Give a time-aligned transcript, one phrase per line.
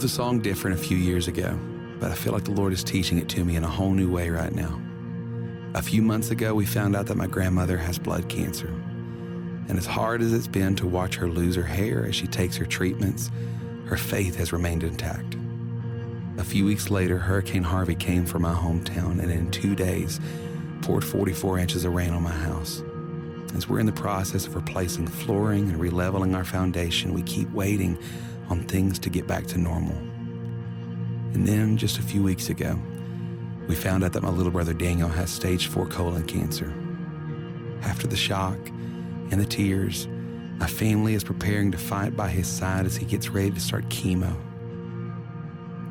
[0.00, 1.58] wrote the song different a few years ago,
[1.98, 4.10] but I feel like the Lord is teaching it to me in a whole new
[4.10, 4.80] way right now.
[5.74, 8.68] A few months ago, we found out that my grandmother has blood cancer.
[9.68, 12.56] And as hard as it's been to watch her lose her hair as she takes
[12.56, 13.30] her treatments,
[13.84, 15.36] her faith has remained intact.
[16.38, 20.18] A few weeks later, Hurricane Harvey came for my hometown and in two days
[20.80, 22.82] poured 44 inches of rain on my house.
[23.54, 27.98] As we're in the process of replacing flooring and releveling our foundation, we keep waiting
[28.50, 29.96] on things to get back to normal.
[31.32, 32.78] And then, just a few weeks ago,
[33.68, 36.74] we found out that my little brother Daniel has stage 4 colon cancer.
[37.82, 38.58] After the shock
[39.30, 40.08] and the tears,
[40.58, 43.88] my family is preparing to fight by his side as he gets ready to start
[43.88, 44.36] chemo.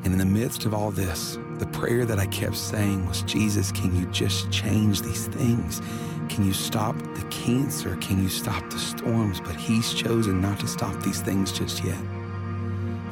[0.04, 3.72] And in the midst of all this, the prayer that I kept saying was Jesus,
[3.72, 5.80] can you just change these things?
[6.28, 7.96] Can you stop the cancer?
[7.96, 9.40] Can you stop the storms?
[9.40, 11.98] But he's chosen not to stop these things just yet.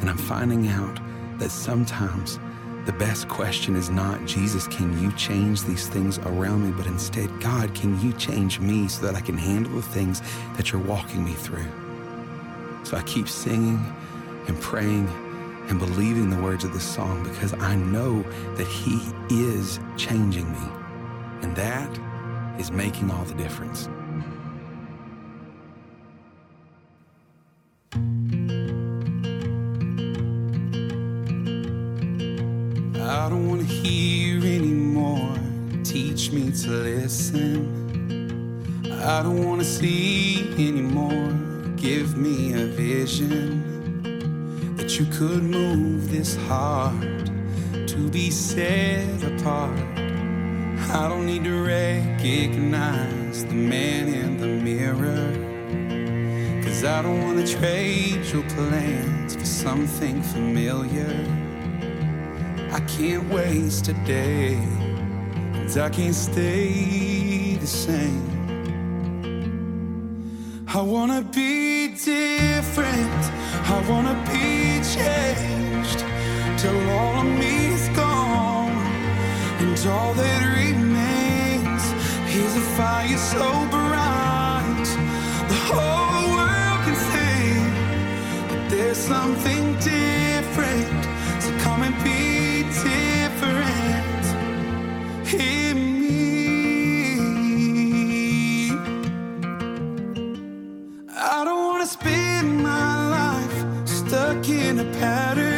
[0.01, 1.01] And I'm finding out
[1.39, 2.39] that sometimes
[2.87, 6.73] the best question is not, Jesus, can you change these things around me?
[6.77, 10.23] But instead, God, can you change me so that I can handle the things
[10.57, 11.67] that you're walking me through?
[12.85, 13.85] So I keep singing
[14.47, 15.07] and praying
[15.69, 18.23] and believing the words of this song because I know
[18.55, 20.69] that He is changing me.
[21.43, 21.91] And that
[22.59, 23.89] is making all the difference.
[36.69, 37.89] Listen.
[39.03, 41.33] I don't want to see anymore.
[41.77, 47.31] Give me a vision that you could move this heart
[47.73, 49.79] to be set apart.
[50.91, 55.47] I don't need to recognize the man in the mirror.
[56.63, 61.25] Cause I don't want to trade your plans for something familiar.
[62.71, 64.59] I can't waste a day,
[65.77, 68.23] and I can't stay the same.
[70.67, 73.23] I wanna be different,
[73.77, 76.01] I wanna be changed
[76.61, 78.79] till all of me's gone,
[79.61, 81.85] and all that remains
[82.35, 84.89] is a fire so bright
[85.53, 87.45] the whole world can see
[88.51, 91.05] that there's something different.
[91.43, 92.28] So come and be
[104.81, 105.58] a pattern,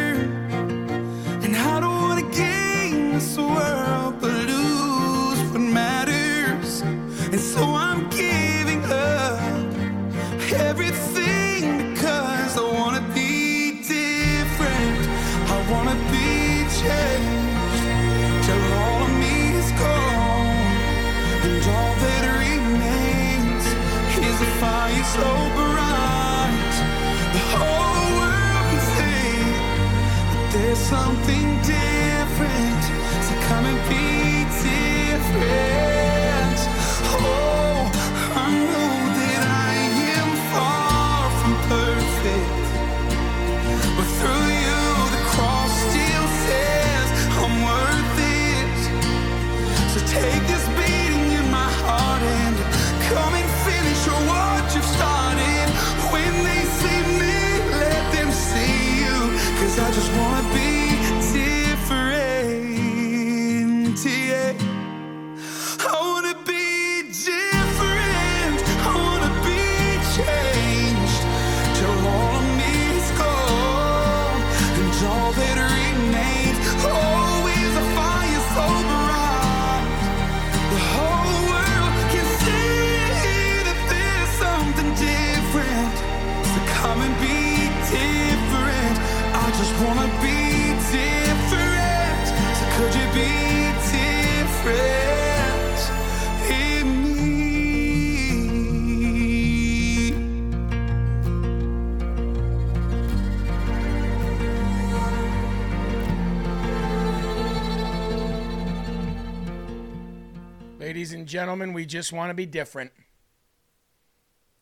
[111.31, 112.91] gentlemen, we just want to be different.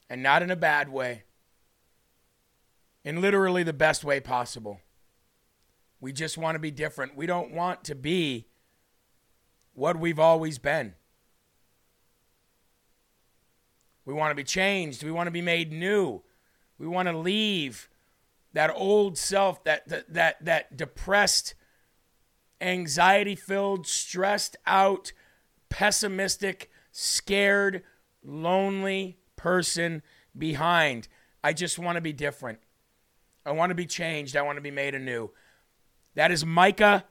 [0.09, 1.23] And not in a bad way.
[3.03, 4.79] In literally the best way possible.
[5.99, 7.17] We just want to be different.
[7.17, 8.47] We don't want to be
[9.73, 10.93] what we've always been.
[14.05, 15.03] We want to be changed.
[15.03, 16.21] We want to be made new.
[16.77, 17.89] We want to leave
[18.53, 21.53] that old self, that that that, that depressed,
[22.61, 25.11] anxiety filled, stressed out,
[25.69, 27.83] pessimistic, scared,
[28.23, 30.01] lonely person
[30.37, 31.07] behind.
[31.43, 32.59] I just want to be different.
[33.45, 34.35] I want to be changed.
[34.35, 35.31] I want to be made anew.
[36.15, 37.05] That is Micah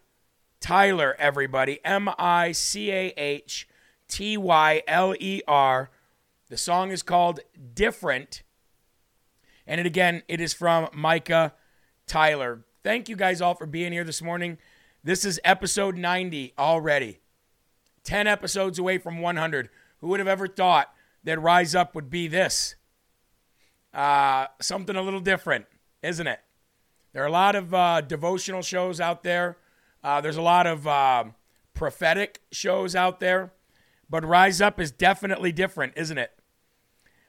[0.60, 1.80] Tyler, everybody.
[1.84, 3.68] M I C A H
[4.08, 5.90] T Y L E R.
[6.48, 7.40] The song is called
[7.74, 8.42] Different.
[9.66, 11.54] And it, again, it is from Micah
[12.06, 12.64] Tyler.
[12.82, 14.58] Thank you guys all for being here this morning.
[15.04, 17.20] This is episode 90 already.
[18.08, 19.68] 10 episodes away from 100.
[20.00, 20.94] Who would have ever thought
[21.24, 22.74] that Rise Up would be this?
[23.92, 25.66] Uh, something a little different,
[26.02, 26.40] isn't it?
[27.12, 29.58] There are a lot of uh, devotional shows out there.
[30.02, 31.24] Uh, there's a lot of uh,
[31.74, 33.52] prophetic shows out there.
[34.08, 36.30] But Rise Up is definitely different, isn't it?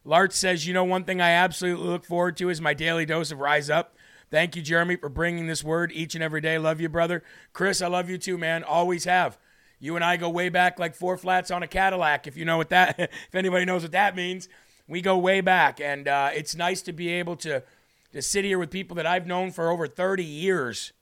[0.06, 3.32] Lart says, you know, one thing I absolutely look forward to is my daily dose
[3.34, 3.98] of Rise Up.
[4.32, 6.58] Thank you, Jeremy, for bringing this word each and every day.
[6.58, 7.22] Love you, brother.
[7.52, 8.64] Chris, I love you too, man.
[8.64, 9.38] Always have.
[9.80, 12.58] You and I go way back like four flats on a Cadillac, if you know
[12.58, 14.50] what that, if anybody knows what that means.
[14.88, 17.64] We go way back, and uh, it's nice to be able to
[18.12, 20.94] to sit here with people that I've known for over 30 years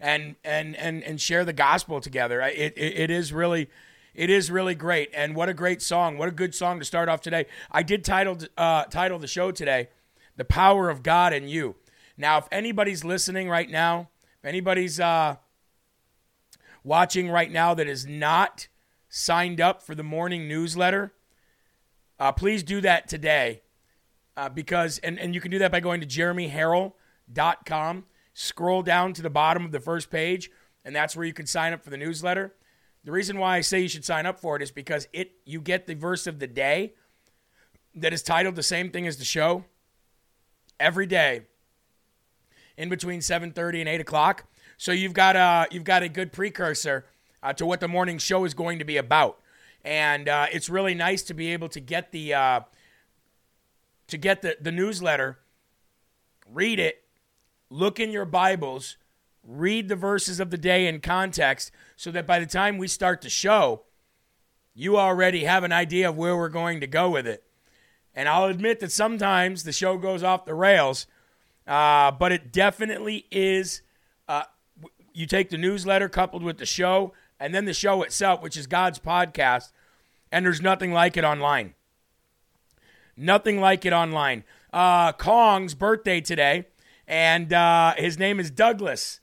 [0.00, 2.40] and and and and share the gospel together.
[2.40, 3.68] It, it, it is really
[4.14, 6.18] it is really great, and what a great song!
[6.18, 7.46] What a good song to start off today.
[7.70, 9.88] I did title uh, title the show today,
[10.36, 11.76] "The Power of God in You."
[12.16, 14.08] Now, if anybody's listening right now,
[14.40, 15.36] if anybody's uh,
[16.84, 18.68] watching right now that is not
[19.08, 21.12] signed up for the morning newsletter,
[22.18, 23.62] uh, please do that today.
[24.36, 28.04] Uh, because and, and you can do that by going to jeremyherrell.com
[28.34, 30.48] scroll down to the bottom of the first page
[30.84, 32.54] and that's where you can sign up for the newsletter
[33.02, 35.60] the reason why I say you should sign up for it is because it you
[35.60, 36.94] get the verse of the day
[37.96, 39.64] that is titled the same thing as the show
[40.78, 41.42] every day
[42.76, 44.46] in between 7:30 and 8 o'clock.
[44.78, 47.04] So you've got a you've got a good precursor
[47.42, 49.38] uh, to what the morning show is going to be about,
[49.84, 52.60] and uh, it's really nice to be able to get the uh,
[54.06, 55.38] to get the the newsletter,
[56.50, 57.04] read it,
[57.68, 58.96] look in your Bibles
[59.48, 63.22] read the verses of the day in context so that by the time we start
[63.22, 63.82] the show,
[64.74, 67.42] you already have an idea of where we're going to go with it.
[68.14, 71.06] And I'll admit that sometimes the show goes off the rails,
[71.66, 73.82] uh, but it definitely is.
[74.28, 74.44] Uh,
[75.18, 78.68] you take the newsletter coupled with the show, and then the show itself, which is
[78.68, 79.72] God's podcast,
[80.30, 81.74] and there's nothing like it online.
[83.16, 84.44] Nothing like it online.
[84.72, 86.66] Uh, Kong's birthday today,
[87.08, 89.18] and uh, his name is Douglas.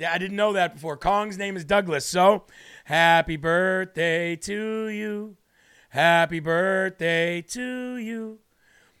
[0.00, 0.96] I didn't know that before.
[0.96, 2.06] Kong's name is Douglas.
[2.06, 2.44] So,
[2.84, 5.36] happy birthday to you.
[5.90, 8.38] Happy birthday to you.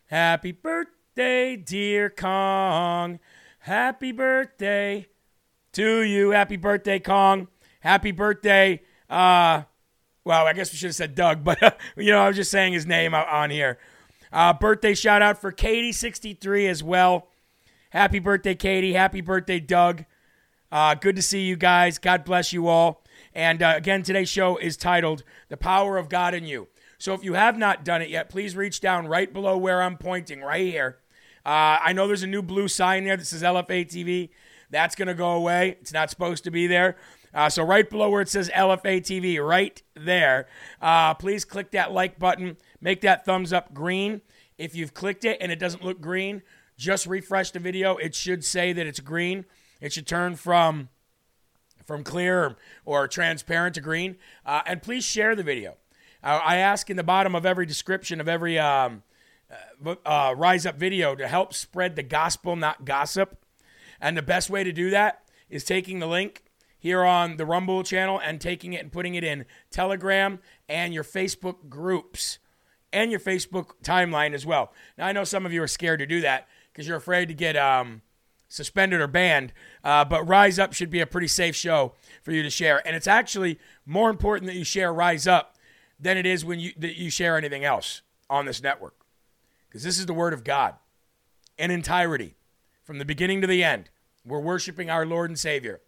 [0.08, 3.18] Happy birthday, dear Kong.
[3.60, 5.06] Happy birthday
[5.74, 6.30] to you.
[6.30, 7.48] Happy birthday, Kong.
[7.80, 8.80] Happy birthday.
[9.10, 9.62] Uh,
[10.24, 12.72] well, I guess we should have said Doug, but you know, I was just saying
[12.72, 13.78] his name on here.
[14.32, 17.28] Uh, birthday shout out for Katie63 as well.
[17.90, 18.94] Happy birthday, Katie.
[18.94, 20.04] Happy birthday, Doug.
[20.72, 21.98] Uh, good to see you guys.
[21.98, 23.04] God bless you all.
[23.34, 26.68] And uh, again, today's show is titled The Power of God in You.
[26.98, 29.96] So if you have not done it yet, please reach down right below where I'm
[29.96, 30.98] pointing, right here.
[31.46, 34.30] Uh, I know there's a new blue sign there that says LFA TV.
[34.70, 35.76] That's going to go away.
[35.80, 36.96] It's not supposed to be there.
[37.32, 40.46] Uh, so right below where it says LFA TV, right there,
[40.80, 42.56] uh, please click that like button.
[42.80, 44.20] Make that thumbs up green.
[44.56, 46.42] If you've clicked it and it doesn't look green,
[46.76, 47.96] just refresh the video.
[47.96, 49.44] It should say that it's green.
[49.80, 50.88] It should turn from
[51.84, 52.56] from clear
[52.86, 54.16] or, transparent to green.
[54.46, 55.76] Uh, and please share the video.
[56.22, 59.02] Uh, I ask in the bottom of every description of every um,
[59.84, 63.43] uh, uh, Rise Up video to help spread the gospel, not gossip.
[64.04, 66.44] And the best way to do that is taking the link
[66.78, 71.02] here on the Rumble channel and taking it and putting it in Telegram and your
[71.02, 72.38] Facebook groups
[72.92, 74.74] and your Facebook timeline as well.
[74.98, 77.34] Now, I know some of you are scared to do that because you're afraid to
[77.34, 78.02] get um,
[78.46, 79.54] suspended or banned.
[79.82, 82.86] Uh, but Rise Up should be a pretty safe show for you to share.
[82.86, 85.56] And it's actually more important that you share Rise Up
[85.98, 89.06] than it is when you that you share anything else on this network.
[89.66, 90.74] Because this is the word of God
[91.56, 92.36] in entirety,
[92.82, 93.88] from the beginning to the end.
[94.24, 95.80] We're worshiping our Lord and Savior.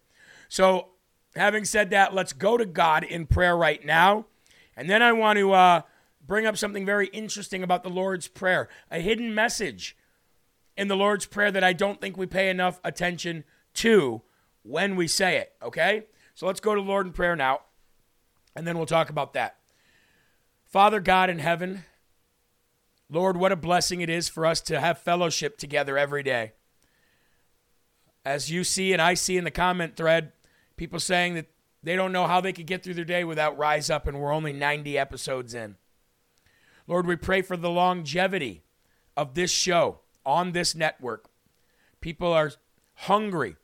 [0.49, 0.89] So,
[1.35, 4.25] having said that, let's go to God in prayer right now.
[4.75, 5.81] And then I want to uh,
[6.25, 9.97] bring up something very interesting about the Lord's Prayer, a hidden message
[10.75, 13.43] in the Lord's Prayer that I don't think we pay enough attention
[13.75, 14.21] to
[14.63, 16.03] when we say it, okay?
[16.35, 17.61] So let's go to Lord in prayer now,
[18.55, 19.57] and then we'll talk about that.
[20.65, 21.85] Father God in heaven,
[23.09, 26.51] Lord, what a blessing it is for us to have fellowship together every day.
[28.27, 30.33] As you see and I see in the comment thread,
[30.75, 31.47] people saying that
[31.81, 34.33] they don't know how they could get through their day without Rise Up, and we're
[34.33, 35.77] only 90 episodes in.
[36.87, 38.63] Lord, we pray for the longevity
[39.15, 41.29] of this show on this network.
[42.01, 42.51] People are
[42.95, 43.55] hungry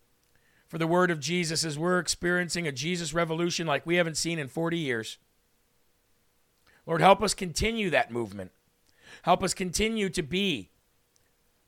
[0.65, 4.39] for the word of Jesus as we're experiencing a Jesus revolution like we haven't seen
[4.39, 5.17] in 40 years.
[6.85, 8.51] Lord, help us continue that movement.
[9.23, 10.69] Help us continue to be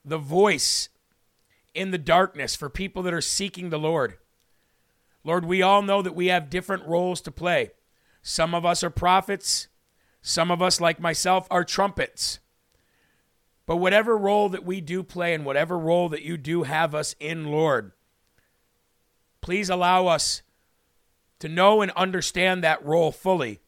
[0.06, 0.88] the voice
[1.76, 4.18] in the darkness for people that are seeking the Lord.
[5.24, 7.72] Lord, we all know that we have different roles to play.
[8.22, 9.68] Some of us are prophets,
[10.22, 12.40] some of us, like myself, are trumpets.
[13.66, 17.16] But whatever role that we do play and whatever role that you do have us
[17.20, 17.92] in, Lord,
[19.42, 20.44] please allow us
[21.40, 23.60] to know and understand that role fully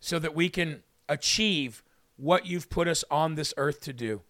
[0.00, 1.82] so that we can achieve
[2.16, 4.22] what you've put us on this earth to do.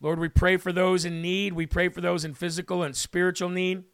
[0.00, 1.52] Lord, we pray for those in need.
[1.52, 3.84] We pray for those in physical and spiritual need.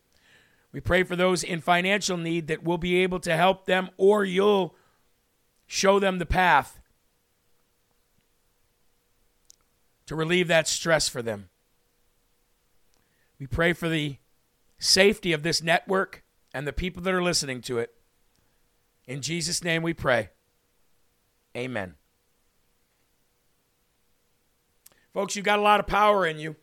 [0.73, 4.25] We pray for those in financial need that we'll be able to help them or
[4.25, 4.75] you'll
[5.67, 6.81] show them the path
[10.07, 11.49] to relieve that stress for them.
[13.39, 14.19] We pray for the
[14.79, 16.23] safety of this network
[16.55, 17.93] and the people that are listening to it.
[19.07, 20.31] In Jesus' name we pray.
[21.57, 21.95] Amen.
[25.17, 26.57] Folks, you've got a lot of power in you.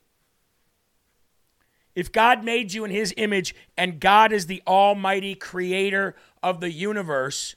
[1.95, 6.71] If God made you in his image and God is the almighty creator of the
[6.71, 7.55] universe,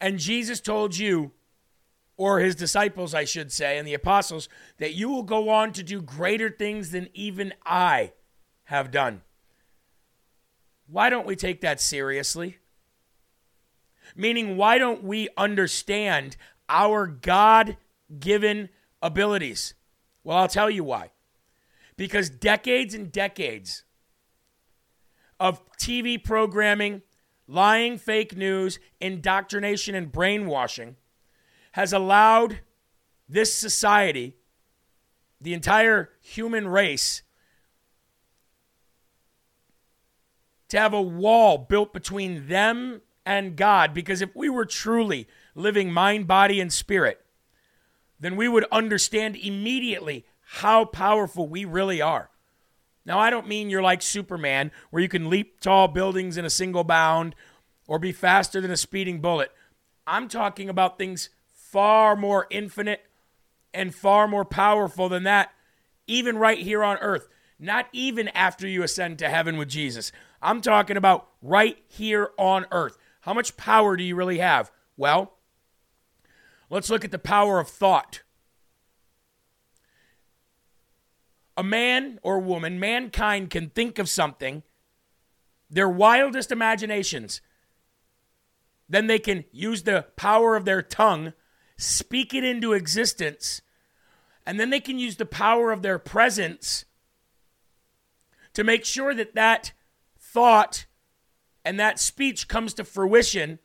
[0.00, 1.30] and Jesus told you,
[2.16, 5.84] or his disciples, I should say, and the apostles, that you will go on to
[5.84, 8.14] do greater things than even I
[8.64, 9.22] have done.
[10.88, 12.58] Why don't we take that seriously?
[14.16, 16.36] Meaning, why don't we understand
[16.68, 17.76] our God
[18.18, 18.68] given
[19.02, 19.74] abilities?
[20.24, 21.10] Well, I'll tell you why.
[21.96, 23.84] Because decades and decades
[25.38, 27.02] of TV programming,
[27.46, 30.96] lying fake news, indoctrination, and brainwashing
[31.72, 32.60] has allowed
[33.28, 34.36] this society,
[35.40, 37.22] the entire human race,
[40.68, 43.92] to have a wall built between them and God.
[43.92, 47.20] Because if we were truly living mind, body, and spirit,
[48.18, 52.30] then we would understand immediately how powerful we really are.
[53.04, 56.50] Now, I don't mean you're like Superman, where you can leap tall buildings in a
[56.50, 57.34] single bound
[57.86, 59.52] or be faster than a speeding bullet.
[60.06, 63.04] I'm talking about things far more infinite
[63.74, 65.52] and far more powerful than that,
[66.06, 67.28] even right here on earth.
[67.58, 70.12] Not even after you ascend to heaven with Jesus.
[70.42, 72.98] I'm talking about right here on earth.
[73.26, 74.70] How much power do you really have?
[74.96, 75.34] Well,
[76.70, 78.22] let's look at the power of thought.
[81.56, 84.62] A man or woman, mankind can think of something,
[85.68, 87.40] their wildest imaginations.
[88.88, 91.32] Then they can use the power of their tongue,
[91.76, 93.60] speak it into existence,
[94.46, 96.84] and then they can use the power of their presence
[98.54, 99.72] to make sure that that
[100.16, 100.86] thought
[101.66, 103.58] and that speech comes to fruition,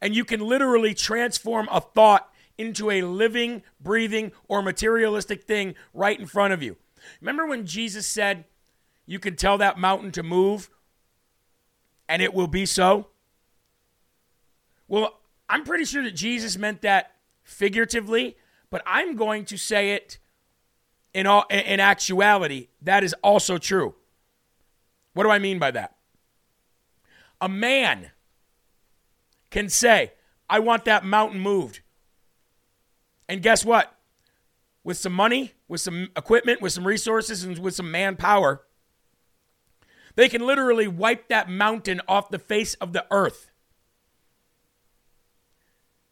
[0.00, 6.18] and you can literally transform a thought into a living, breathing, or materialistic thing right
[6.18, 6.78] in front of you.
[7.20, 8.46] Remember when Jesus said,
[9.04, 10.70] You can tell that mountain to move,
[12.08, 13.08] and it will be so?
[14.88, 18.38] Well, I'm pretty sure that Jesus meant that figuratively,
[18.70, 20.18] but I'm going to say it
[21.12, 22.68] in all in actuality.
[22.80, 23.96] That is also true.
[25.12, 25.94] What do I mean by that?
[27.44, 28.10] A man
[29.50, 30.14] can say,
[30.48, 31.80] I want that mountain moved.
[33.28, 33.94] And guess what?
[34.82, 38.62] With some money, with some equipment, with some resources, and with some manpower,
[40.16, 43.50] they can literally wipe that mountain off the face of the earth.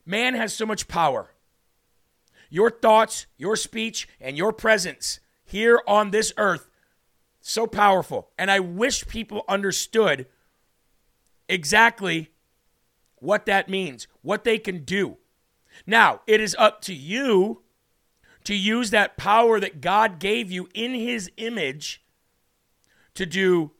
[0.04, 1.30] Man has so much power.
[2.50, 6.68] Your thoughts, your speech, and your presence here on this earth,
[7.40, 8.28] so powerful.
[8.36, 10.26] And I wish people understood
[11.48, 12.30] exactly
[13.16, 15.18] what that means, what they can do.
[15.86, 17.62] Now, it is up to you
[18.44, 22.02] to use that power that God gave you in His image
[23.14, 23.72] to do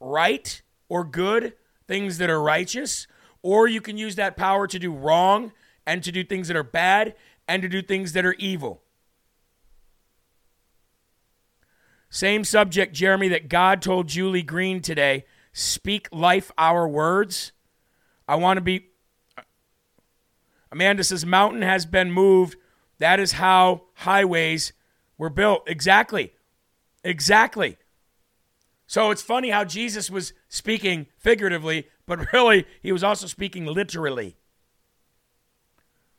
[0.00, 1.54] right or good,
[1.86, 3.06] things that are righteous,
[3.42, 5.52] or you can use that power to do wrong
[5.86, 7.14] and to do things that are bad
[7.46, 8.82] and to do things that are evil.
[12.10, 15.24] Same subject, Jeremy, that God told Julie Green today
[15.58, 17.52] speak life our words.
[18.26, 18.86] I want to be.
[20.70, 22.56] Amanda says, Mountain has been moved.
[22.98, 24.72] That is how highways
[25.16, 25.68] We're built.
[25.68, 26.32] Exactly.
[27.02, 27.76] Exactly.
[28.86, 34.36] So it's funny how Jesus was speaking figuratively, but really he was also speaking literally.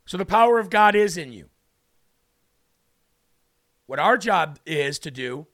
[0.06, 1.50] So the power of God is in you.
[3.86, 5.48] What our job is to do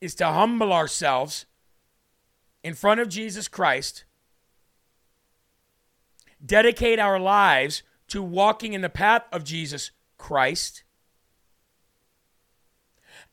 [0.00, 1.46] is to humble ourselves
[2.62, 4.04] in front of Jesus Christ,
[6.44, 10.84] dedicate our lives to walking in the path of Jesus Christ,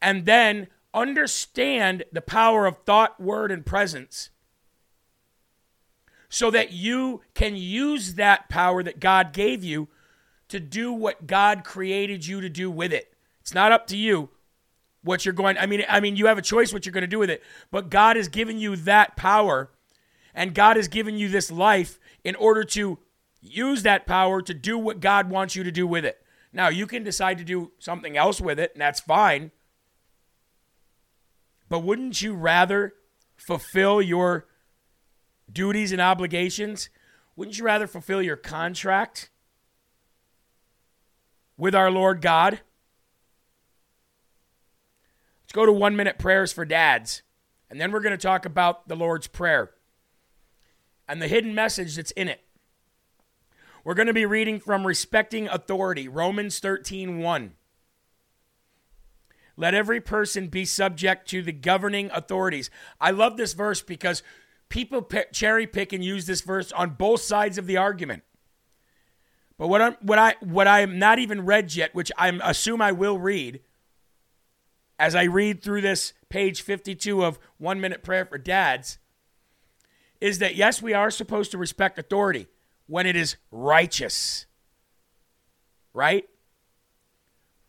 [0.02, 4.30] and then understand the power of thought, word, and presence
[6.30, 9.88] so that you can use that power that God gave you
[10.48, 13.14] to do what God created you to do with it.
[13.42, 14.30] It's not up to you
[15.02, 17.08] what you're going I mean I mean you have a choice what you're going to
[17.08, 19.72] do with it, but God has given you that power
[20.34, 23.00] and God has given you this life in order to
[23.42, 26.22] use that power to do what God wants you to do with it.
[26.52, 29.52] Now, you can decide to do something else with it, and that's fine.
[31.68, 32.96] But wouldn't you rather
[33.38, 34.48] fulfill your
[35.52, 36.90] duties and obligations?
[37.36, 39.30] Wouldn't you rather fulfill your contract
[41.56, 42.62] with our Lord God?
[45.50, 47.24] Let's go to one minute prayers for dads.
[47.72, 49.72] And then we're going to talk about the Lord's Prayer
[51.08, 52.42] and the hidden message that's in it.
[53.84, 57.54] We're going to be reading from Respecting Authority, Romans 13 1.
[59.58, 62.70] Let every person be subject to the governing authorities.
[63.02, 64.22] I love this verse because
[64.70, 68.22] people cherry pick and use this verse on both sides of the argument.
[69.58, 72.84] But what I'm what I what I am not even read yet, which I assume
[72.84, 73.62] I will read
[75.00, 79.00] as I read through this page 52 of 1 minute prayer for dads
[80.20, 82.48] is that yes, we are supposed to respect authority
[82.86, 84.46] when it is righteous.
[85.94, 86.28] Right?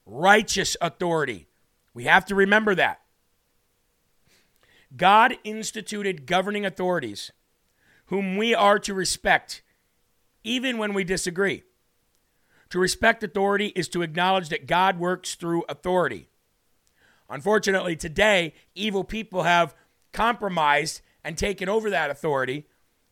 [0.04, 1.46] Righteous authority.
[1.94, 3.00] We have to remember that.
[4.96, 7.30] God instituted governing authorities
[8.06, 9.62] whom we are to respect,
[10.42, 11.62] even when we disagree.
[12.70, 16.28] To respect authority is to acknowledge that God works through authority.
[17.30, 19.74] Unfortunately, today, evil people have
[20.12, 22.66] compromised and taken over that authority,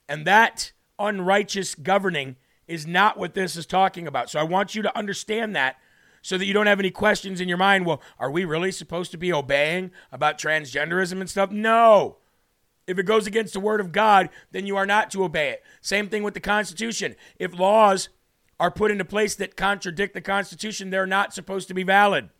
[0.08, 4.28] and that unrighteous governing is not what this is talking about.
[4.28, 5.76] So I want you to understand that
[6.20, 7.86] so that you don't have any questions in your mind.
[7.86, 11.50] Well, are we really supposed to be obeying about transgenderism and stuff?
[11.50, 12.16] No.
[12.86, 15.62] If it goes against the word of God, then you are not to obey it.
[15.80, 17.14] Same thing with the Constitution.
[17.38, 18.08] If laws
[18.58, 22.30] are put into place that contradict the Constitution, they're not supposed to be valid.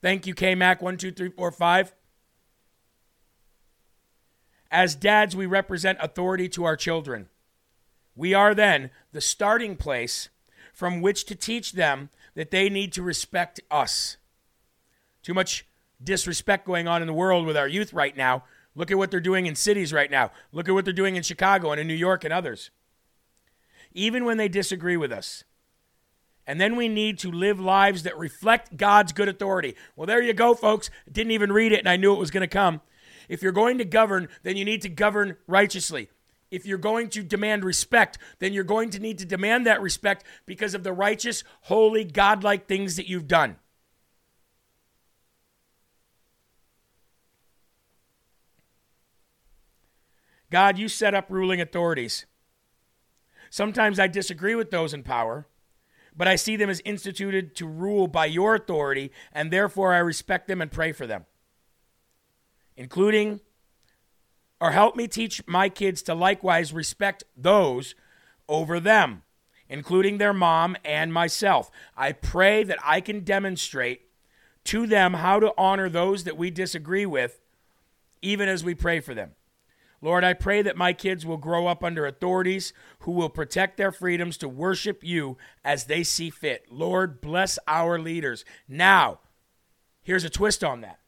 [0.00, 1.92] Thank you, KMAC 12345.
[4.70, 7.28] As dads, we represent authority to our children.
[8.14, 10.28] We are then the starting place
[10.72, 14.16] from which to teach them that they need to respect us.
[15.22, 15.66] Too much
[16.02, 18.44] disrespect going on in the world with our youth right now.
[18.74, 20.30] Look at what they're doing in cities right now.
[20.52, 22.70] Look at what they're doing in Chicago and in New York and others.
[23.92, 25.42] Even when they disagree with us.
[26.48, 29.76] And then we need to live lives that reflect God's good authority.
[29.94, 30.90] Well, there you go, folks.
[31.10, 32.80] Didn't even read it and I knew it was going to come.
[33.28, 36.08] If you're going to govern, then you need to govern righteously
[36.50, 40.24] if you're going to demand respect, then you're going to need to demand that respect
[40.46, 43.56] because of the righteous, holy, godlike things that you've done.
[50.50, 52.24] God, you set up ruling authorities.
[53.50, 55.46] Sometimes I disagree with those in power,
[56.18, 60.48] but I see them as instituted to rule by your authority, and therefore I respect
[60.48, 61.24] them and pray for them,
[62.76, 63.40] including
[64.60, 67.94] or help me teach my kids to likewise respect those
[68.48, 69.22] over them,
[69.68, 71.70] including their mom and myself.
[71.96, 74.00] I pray that I can demonstrate
[74.64, 77.40] to them how to honor those that we disagree with,
[78.20, 79.30] even as we pray for them.
[80.00, 83.90] Lord, I pray that my kids will grow up under authorities who will protect their
[83.90, 86.66] freedoms to worship you as they see fit.
[86.70, 88.44] Lord, bless our leaders.
[88.68, 89.18] Now,
[90.02, 91.00] here's a twist on that.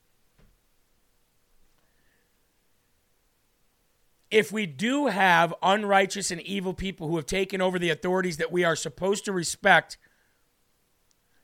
[4.30, 8.52] if we do have unrighteous and evil people who have taken over the authorities that
[8.52, 9.98] we are supposed to respect,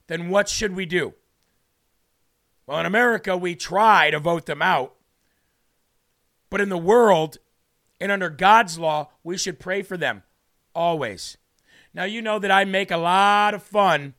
[0.07, 1.15] then what should we do?
[2.67, 4.96] Well, in America, we try to vote them out.
[6.51, 7.39] But in the world
[8.01, 10.23] and under God's law, we should pray for them
[10.75, 11.37] always.
[11.95, 14.15] Now, you know that I make a lot of fun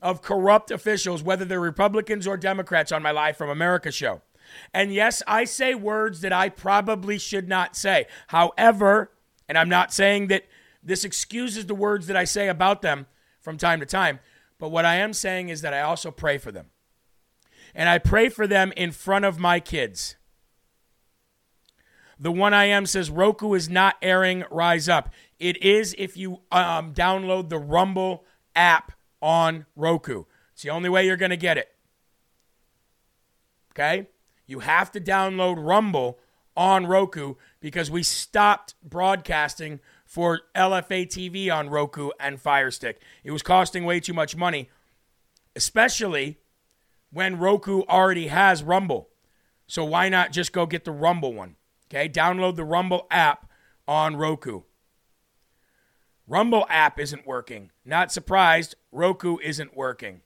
[0.00, 4.22] of corrupt officials, whether they're Republicans or Democrats, on my Live from America show.
[4.74, 8.06] And yes, I say words that I probably should not say.
[8.28, 9.12] However,
[9.48, 10.44] and I'm not saying that
[10.82, 13.06] this excuses the words that I say about them
[13.40, 14.18] from time to time,
[14.62, 16.66] But what I am saying is that I also pray for them.
[17.74, 20.14] And I pray for them in front of my kids.
[22.22, 25.10] The one I am says Roku is not airing Rise Up.
[25.40, 30.22] It is if you um, download the Rumble app on Roku.
[30.52, 31.74] It's the only way you're going to get it.
[33.72, 34.06] Okay?
[34.46, 36.20] You have to download Rumble
[36.56, 43.00] on Roku because we stopped broadcasting for LFA TV on Roku and Fire Stick.
[43.24, 44.70] It was costing way too much money,
[45.56, 46.38] especially
[47.10, 49.08] when Roku already has Rumble.
[49.66, 51.56] So why not just go get the Rumble one?
[51.92, 53.50] Okay, download the Rumble app
[53.86, 54.62] on Roku.
[56.26, 57.70] Rumble app isn't working.
[57.84, 60.22] Not surprised, Roku isn't working.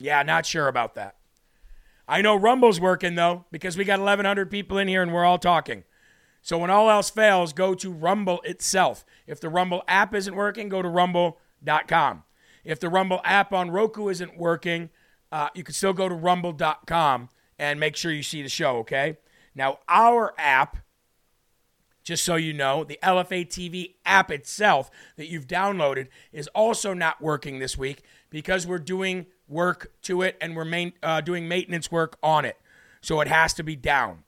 [0.00, 1.18] Yeah, not sure about that.
[2.08, 5.38] I know Rumble's working though because we got 1100 people in here and we're all
[5.38, 5.84] talking.
[6.42, 9.04] So when all else fails, go to Rumble itself.
[9.28, 12.24] If the Rumble app isn't working, go to rumble.com.
[12.64, 14.90] If the Rumble app on Roku isn't working,
[15.30, 19.18] uh, you can still go to rumble.com and make sure you see the show, okay?
[19.56, 20.76] Now, our app,
[22.04, 27.20] just so you know, the LFA TV app itself that you've downloaded is also not
[27.22, 31.90] working this week because we're doing work to it and we're main, uh, doing maintenance
[31.90, 32.58] work on it.
[33.00, 34.24] So it has to be down.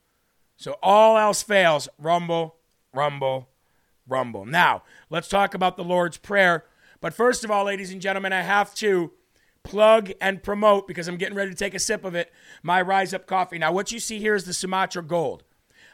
[0.57, 2.57] So all else fails, rumble,
[2.95, 3.49] rumble,
[4.09, 4.47] rumble.
[4.47, 6.65] Now, let's talk about the Lord's Prayer.
[7.01, 9.13] But first of all, ladies and gentlemen, I have to
[9.69, 12.33] plug and promote because I'm getting ready to take a sip of it.
[12.63, 13.59] My Rise Up coffee.
[13.59, 15.45] Now, what you see here is the Sumatra Gold.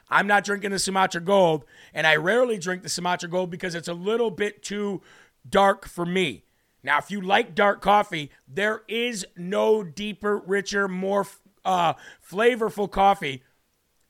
[0.08, 3.88] I'm not drinking the Sumatra Gold, and I rarely drink the Sumatra Gold because it's
[3.88, 5.02] a little bit too
[5.48, 6.44] dark for me.
[6.82, 11.26] Now, if you like dark coffee, there is no deeper, richer, more
[11.64, 11.94] uh,
[12.30, 13.42] flavorful coffee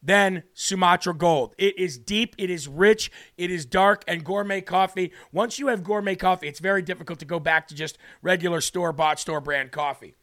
[0.05, 1.55] than Sumatra Gold.
[1.57, 5.11] It is deep, it is rich, it is dark, and gourmet coffee.
[5.33, 8.93] Once you have gourmet coffee, it's very difficult to go back to just regular store
[8.93, 10.15] bought, store brand coffee.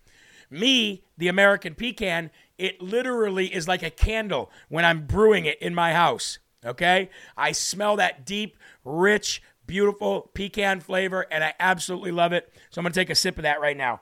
[0.51, 5.73] Me, the American pecan, it literally is like a candle when I'm brewing it in
[5.73, 6.37] my house.
[6.63, 7.09] Okay?
[7.35, 12.53] I smell that deep, rich, beautiful pecan flavor, and I absolutely love it.
[12.69, 14.01] So I'm to take a sip of that right now.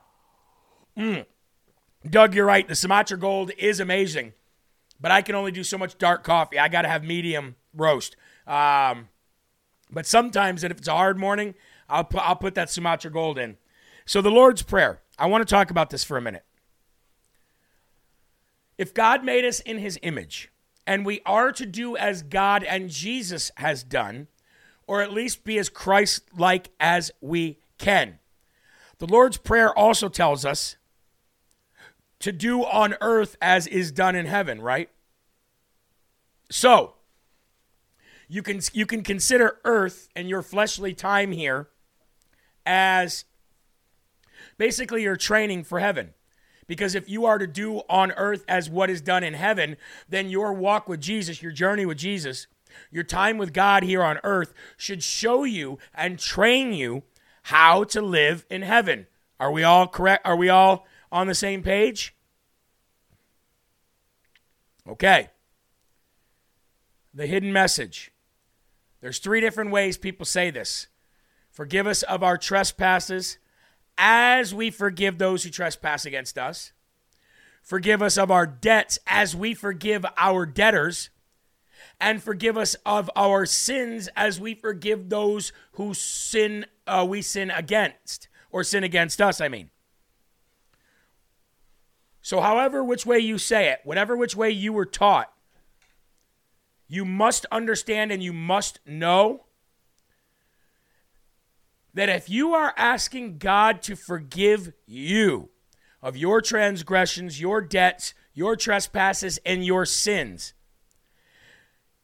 [0.98, 1.26] Mmm.
[2.10, 2.68] Doug, you're right.
[2.68, 4.34] The Sumatra Gold is amazing
[5.00, 6.60] but I can only do so much dark coffee.
[6.60, 8.16] I got to have medium roast.
[8.48, 9.10] Um,
[9.92, 11.56] but sometimes, if it's a hard morning,
[11.88, 13.58] I'll I'll put that Sumatra Gold in.
[14.06, 15.02] So, the Lord's Prayer.
[15.18, 16.46] I want to talk about this for a minute.
[18.78, 20.50] If God made us in his image,
[20.88, 24.28] and we are to do as God and Jesus has done,
[24.88, 28.20] or at least be as Christ like as we can,
[29.00, 30.78] the Lord's Prayer also tells us
[32.20, 34.90] to do on earth as is done in heaven, right?
[36.52, 36.96] So,
[38.28, 41.70] you can you can consider earth and your fleshly time here
[42.66, 43.26] as
[44.58, 46.14] basically your training for heaven.
[46.68, 49.76] Because if you are to do on earth as what is done in heaven,
[50.08, 52.46] then your walk with Jesus, your journey with Jesus,
[52.92, 57.02] your time with God here on earth should show you and train you
[57.44, 59.08] how to live in heaven.
[59.40, 60.28] Are we all correct?
[60.28, 62.16] Are we all on the same page?
[64.88, 65.30] Okay.
[67.14, 68.12] The hidden message.
[69.02, 70.88] There's three different ways people say this.
[71.52, 73.38] Forgive us of our trespasses
[73.98, 76.72] as we forgive those who trespass against us.
[77.62, 81.10] Forgive us of our debts as we forgive our debtors.
[82.00, 87.52] And forgive us of our sins as we forgive those who sin uh, we sin
[87.52, 89.70] against or sin against us, I mean.
[92.30, 95.34] So, however, which way you say it, whatever which way you were taught,
[96.88, 99.46] you must understand and you must know
[101.96, 105.50] that if you are asking God to forgive you
[106.04, 110.54] of your transgressions, your debts, your trespasses, and your sins,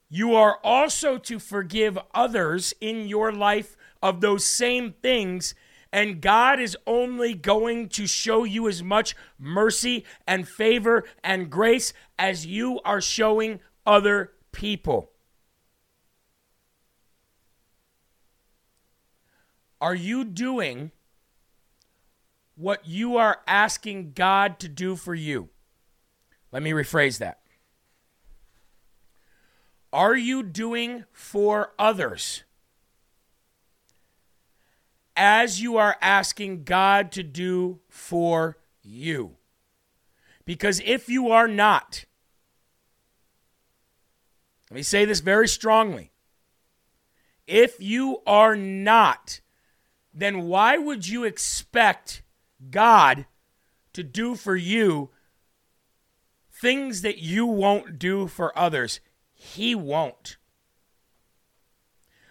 [0.08, 5.54] you are also to forgive others in your life of those same things
[5.96, 11.94] and God is only going to show you as much mercy and favor and grace
[12.18, 15.10] as you are showing other people.
[19.80, 20.90] Are you doing
[22.56, 25.48] what you are asking God to do for you?
[26.52, 27.40] Let me rephrase that.
[29.94, 32.44] Are you doing for others
[35.16, 39.36] as you are asking God to do for you.
[40.44, 42.04] Because if you are not,
[44.70, 46.12] let me say this very strongly.
[47.46, 49.40] If you are not,
[50.12, 52.22] then why would you expect
[52.70, 53.26] God
[53.92, 55.10] to do for you
[56.60, 59.00] things that you won't do for others.
[59.32, 60.36] He won't.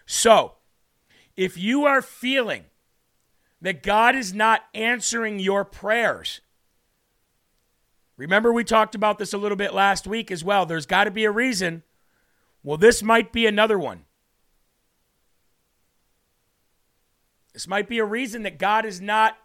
[0.04, 0.54] So,
[1.36, 2.64] if you are feeling
[3.60, 6.40] that God is not answering your prayers,
[8.16, 10.66] remember we talked about this a little bit last week as well.
[10.66, 11.82] There's got to be a reason.
[12.62, 14.04] Well, this might be another one.
[17.52, 19.38] This might be a reason that God is not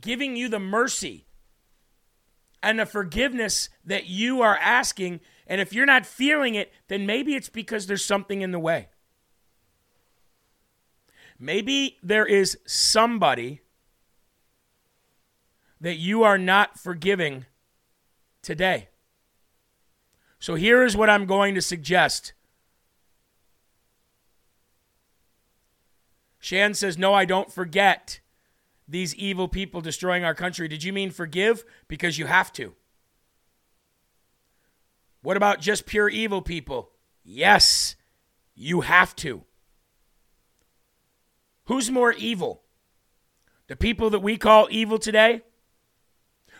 [0.00, 1.26] giving you the mercy
[2.62, 5.20] and the forgiveness that you are asking.
[5.46, 8.88] And if you're not feeling it, then maybe it's because there's something in the way.
[11.44, 13.60] Maybe there is somebody
[15.78, 17.44] that you are not forgiving
[18.40, 18.88] today.
[20.38, 22.32] So here is what I'm going to suggest.
[26.40, 28.20] Shan says, No, I don't forget
[28.88, 30.66] these evil people destroying our country.
[30.66, 31.62] Did you mean forgive?
[31.88, 32.72] Because you have to.
[35.20, 36.92] What about just pure evil people?
[37.22, 37.96] Yes,
[38.54, 39.44] you have to.
[41.66, 42.62] Who's more evil?
[43.68, 45.42] The people that we call evil today?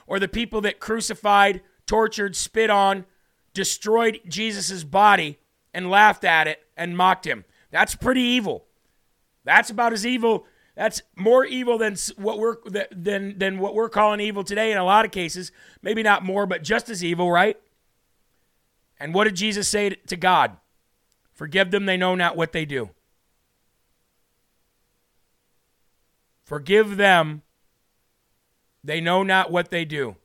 [0.07, 3.07] Or the people that crucified, tortured, spit on,
[3.53, 5.39] destroyed Jesus' body
[5.73, 7.45] and laughed at it and mocked him?
[7.71, 8.67] That's pretty evil.
[9.45, 12.57] That's about as evil that's more evil than what we're
[12.91, 15.53] than than what we're calling evil today in a lot of cases.
[15.83, 17.57] Maybe not more, but just as evil, right?
[18.99, 20.57] And what did Jesus say to God?
[21.33, 22.91] Forgive them, they know not what they do.
[26.45, 27.43] Forgive them,
[28.83, 30.17] they know not what they do.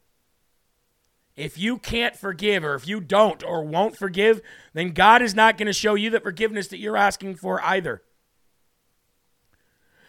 [1.35, 4.41] If you can't forgive, or if you don't or won't forgive,
[4.73, 8.01] then God is not going to show you the forgiveness that you're asking for either.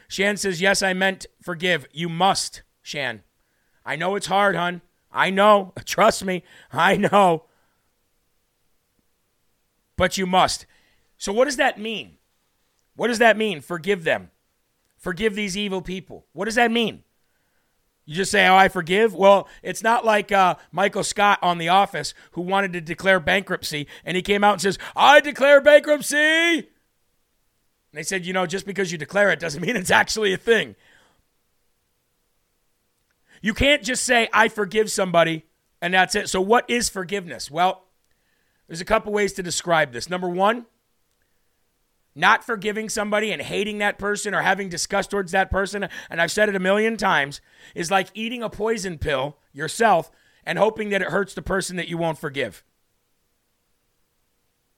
[0.09, 1.87] Shan says, Yes, I meant forgive.
[1.93, 3.23] You must, Shan.
[3.87, 4.83] I know it's hard, hon.
[5.13, 5.73] I know.
[5.85, 6.43] Trust me.
[6.73, 7.45] I know.
[9.97, 10.67] But you must.
[11.17, 12.17] So, what does that mean?
[12.97, 13.61] What does that mean?
[13.61, 14.31] Forgive them.
[15.01, 16.27] Forgive these evil people.
[16.33, 17.03] What does that mean?
[18.05, 19.15] You just say, Oh, I forgive?
[19.15, 23.87] Well, it's not like uh, Michael Scott on The Office who wanted to declare bankruptcy
[24.05, 26.69] and he came out and says, I declare bankruptcy.
[27.93, 30.39] And they said, you know, just because you declare it doesn't mean it's actually a
[30.39, 30.77] thing.
[33.43, 35.47] You can't just say, I forgive somebody,
[35.81, 36.29] and that's it.
[36.29, 37.51] So, what is forgiveness?
[37.51, 37.85] Well,
[38.69, 40.11] there's a couple ways to describe this.
[40.11, 40.67] Number one,
[42.15, 46.33] not forgiving somebody and hating that person or having disgust towards that person, and I've
[46.33, 47.41] said it a million times,
[47.75, 50.11] is like eating a poison pill yourself
[50.45, 52.65] and hoping that it hurts the person that you won't forgive.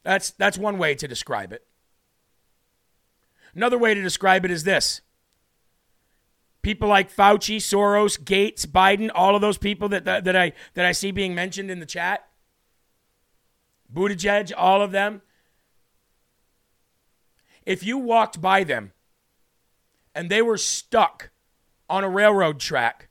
[0.02, 1.64] That's, that's one way to describe it.
[3.54, 5.02] Another way to describe it is this
[6.62, 10.86] people like Fauci, Soros, Gates, Biden, all of those people that, that, that, I, that
[10.86, 12.26] I see being mentioned in the chat,
[13.92, 15.22] Buttigieg, all of them.
[17.64, 18.92] If you walked by them
[20.14, 21.30] and they were stuck
[21.88, 23.08] on a railroad track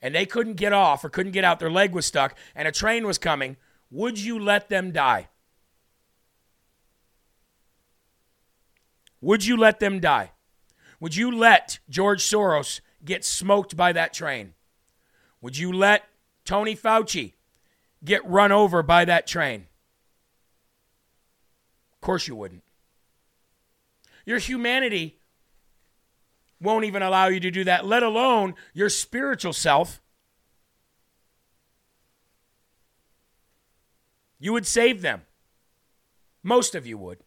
[0.00, 2.72] and they couldn't get off or couldn't get out, their leg was stuck, and a
[2.72, 3.56] train was coming,
[3.90, 5.28] would you let them die?
[9.20, 10.32] Would you let them die?
[10.98, 14.54] Would you let George Soros get smoked by that train?
[15.40, 16.04] Would you let
[16.44, 17.34] Tony Fauci
[18.04, 19.66] get run over by that train?
[21.94, 22.64] Of course you wouldn't.
[24.24, 25.18] Your humanity
[26.60, 30.00] won't even allow you to do that, let alone your spiritual self.
[34.38, 35.22] You would save them.
[36.42, 37.18] Most of you would.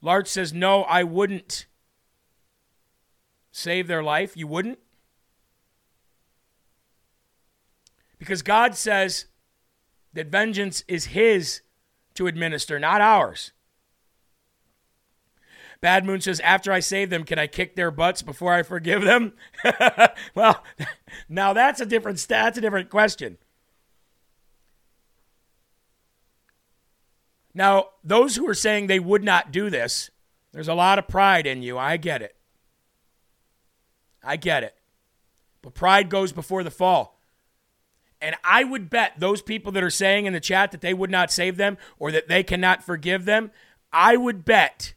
[0.00, 1.66] Larch says, No, I wouldn't
[3.52, 4.36] save their life.
[4.36, 4.78] You wouldn't?
[8.18, 9.26] Because God says
[10.12, 11.62] that vengeance is His
[12.22, 13.52] to administer, not ours.
[15.80, 19.02] Bad Moon says, After I save them, can I kick their butts before I forgive
[19.02, 19.32] them?
[20.34, 20.62] well,
[21.28, 23.38] now that's a different that's a different question.
[27.54, 30.10] Now, those who are saying they would not do this,
[30.52, 31.76] there's a lot of pride in you.
[31.76, 32.36] I get it.
[34.24, 34.76] I get it.
[35.60, 37.20] But pride goes before the fall.
[38.22, 41.10] And I would bet those people that are saying in the chat that they would
[41.10, 43.50] not save them or that they cannot forgive them,
[43.92, 44.94] I would bet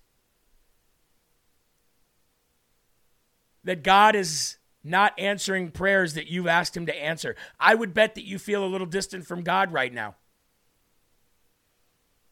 [3.64, 7.36] that God is not answering prayers that you've asked Him to answer.
[7.60, 10.14] I would bet that you feel a little distant from God right now.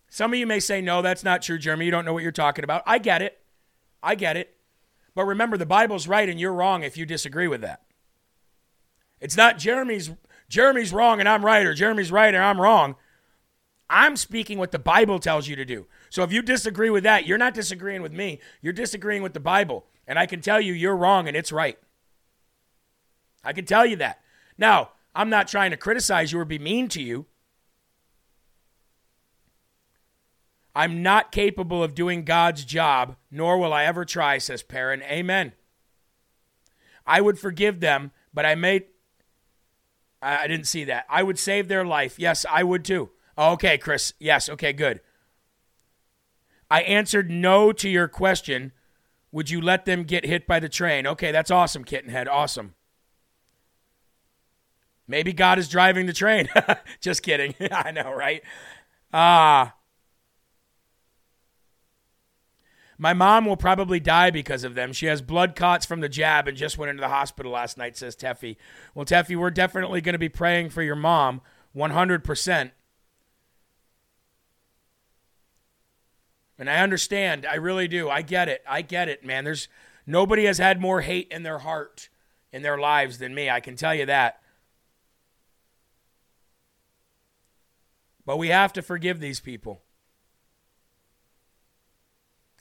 [0.09, 1.85] Some of you may say, no, that's not true, Jeremy.
[1.85, 2.83] You don't know what you're talking about.
[2.85, 3.39] I get it.
[4.03, 4.55] I get it.
[5.15, 7.81] But remember, the Bible's right and you're wrong if you disagree with that.
[9.19, 10.11] It's not Jeremy's
[10.53, 12.95] Jeremy's wrong and I'm right, or Jeremy's right and I'm wrong.
[13.89, 15.87] I'm speaking what the Bible tells you to do.
[16.11, 18.39] So if you disagree with that, you're not disagreeing with me.
[18.61, 19.87] You're disagreeing with the Bible.
[20.07, 21.79] And I can tell you you're wrong and it's right.
[23.43, 24.21] I can tell you that.
[24.55, 27.25] Now, I'm not trying to criticize you or be mean to you.
[30.75, 35.01] I'm not capable of doing God's job, nor will I ever try, says Perrin.
[35.01, 35.53] Amen.
[37.07, 38.53] I would forgive them, but I
[40.23, 40.39] made.
[40.39, 41.05] I didn't see that.
[41.09, 42.15] I would save their life.
[42.17, 43.09] Yes, I would too.
[43.37, 44.13] Okay, Chris.
[44.19, 45.01] Yes, okay, good.
[46.69, 48.71] I answered no to your question.
[49.31, 51.07] Would you let them get hit by the train?
[51.07, 52.27] Okay, that's awesome, Kittenhead.
[52.27, 52.75] Awesome.
[55.07, 56.47] Maybe God is driving the train.
[57.01, 57.55] Just kidding.
[57.71, 58.41] I know, right?
[59.11, 59.67] Ah.
[59.67, 59.71] Uh,
[62.97, 64.93] My mom will probably die because of them.
[64.93, 67.97] She has blood clots from the jab and just went into the hospital last night,
[67.97, 68.57] says Teffy.
[68.93, 71.41] Well, Teffy, we're definitely going to be praying for your mom
[71.75, 72.71] 100%.
[76.59, 77.45] And I understand.
[77.45, 78.09] I really do.
[78.09, 78.63] I get it.
[78.67, 79.43] I get it, man.
[79.43, 79.67] There's
[80.05, 82.09] nobody has had more hate in their heart
[82.51, 83.49] in their lives than me.
[83.49, 84.39] I can tell you that.
[88.25, 89.81] But we have to forgive these people.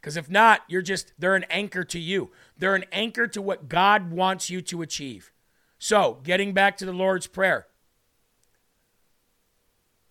[0.03, 2.33] Because if not, you're just, they're an anchor to you.
[2.59, 5.31] They're an anchor to what God wants you to achieve.
[5.79, 7.69] So, getting back to the Lord's Prayer.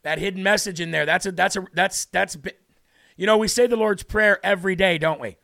[0.04, 2.38] That hidden message in there, that's a, that's a, that's, that's,
[3.18, 5.36] you know, we say the Lord's Prayer every day, don't we?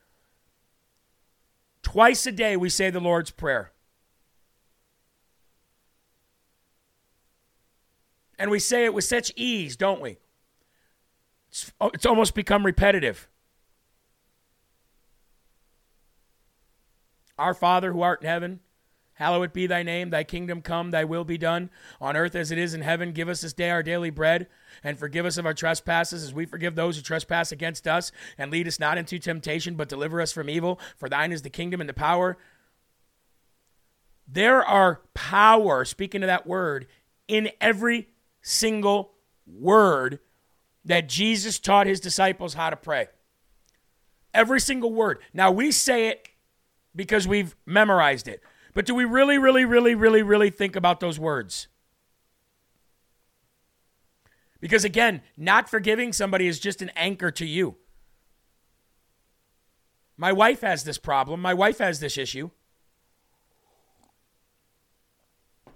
[1.83, 3.73] Twice a day we say the Lord's Prayer.
[8.39, 10.19] And we say it with such ease, don't we?
[11.49, 13.27] It's, oh, it's almost become repetitive.
[17.37, 18.59] Our Father who art in heaven,
[19.13, 21.69] hallowed be thy name, thy kingdom come, thy will be done,
[21.99, 23.11] on earth as it is in heaven.
[23.11, 24.47] Give us this day our daily bread,
[24.83, 28.11] and forgive us of our trespasses as we forgive those who trespass against us.
[28.37, 30.79] And lead us not into temptation, but deliver us from evil.
[30.97, 32.37] For thine is the kingdom and the power.
[34.27, 36.87] There are power, speaking of that word,
[37.27, 38.09] in every
[38.41, 39.13] single
[39.45, 40.19] word
[40.83, 43.07] that Jesus taught his disciples how to pray.
[44.33, 45.19] Every single word.
[45.33, 46.29] Now we say it
[46.97, 48.41] because we've memorized it.
[48.73, 51.67] But do we really, really, really, really, really think about those words?
[54.59, 57.77] Because again, not forgiving somebody is just an anchor to you.
[60.17, 61.39] My wife has this problem.
[61.39, 62.49] My wife has this issue.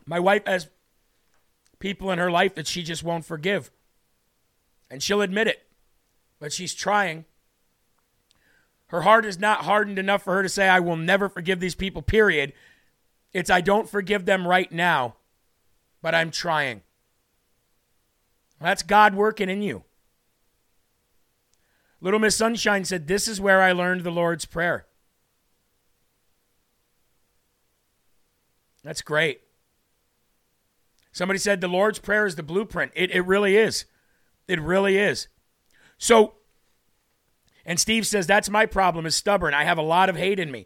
[0.08, 0.68] My wife has
[1.78, 3.72] people in her life that she just won't forgive.
[4.90, 5.68] And she'll admit it.
[6.40, 7.26] But she's trying.
[8.92, 11.76] Her heart is not hardened enough for her to say, I will never forgive these
[11.76, 12.52] people, period.
[13.32, 15.16] It's, I don't forgive them right now,
[16.02, 16.82] but I'm trying.
[18.60, 19.86] That's God working in you.
[22.02, 24.86] Little Miss Sunshine said, This is where I learned the Lord's Prayer.
[28.84, 29.40] That's great.
[31.14, 32.92] Somebody said the Lord's Prayer is the blueprint.
[32.94, 33.86] It, it really is.
[34.50, 35.30] It really is.
[35.98, 36.34] So
[37.66, 39.54] and Steve says, That's my problem, is stubborn.
[39.54, 40.66] I have a lot of hate in me.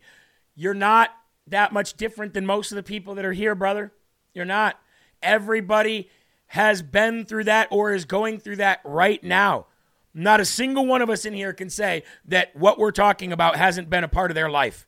[0.56, 1.12] You're not
[1.48, 3.92] that much different than most of the people that are here, brother.
[4.34, 4.80] You're not.
[5.22, 6.10] Everybody
[6.48, 9.68] has been through that or is going through that right now.
[10.14, 13.58] Not a single one of us in here can say that what we're talking about
[13.58, 14.88] hasn't been a part of their life.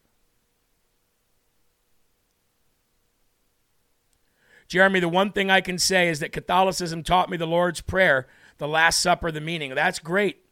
[4.67, 8.27] Jeremy, the one thing I can say is that Catholicism taught me the Lord's Prayer,
[8.57, 9.73] the Last Supper, the meaning.
[9.75, 10.43] That's great.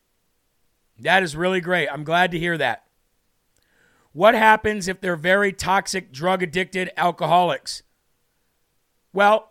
[0.99, 1.89] That is really great.
[1.89, 2.83] I'm glad to hear that.
[4.13, 7.83] What happens if they're very toxic, drug addicted alcoholics?
[9.11, 9.49] Well,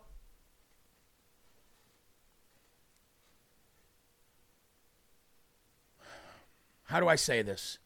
[6.85, 7.77] how do I say this?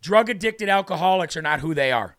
[0.00, 2.16] Drug addicted alcoholics are not who they are.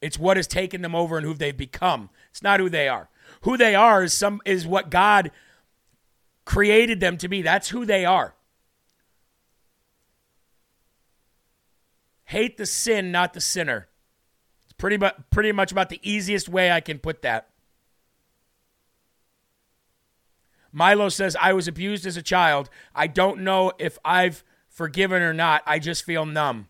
[0.00, 2.10] It's what has taken them over and who they've become.
[2.30, 3.08] It's not who they are.
[3.42, 5.30] Who they are is some is what God
[6.44, 7.42] created them to be.
[7.42, 8.34] That's who they are.
[12.24, 13.88] Hate the sin, not the sinner.
[14.64, 17.50] It's pretty much, pretty much about the easiest way I can put that.
[20.72, 22.70] Milo says, I was abused as a child.
[22.94, 25.62] I don't know if I've forgiven or not.
[25.66, 26.68] I just feel numb.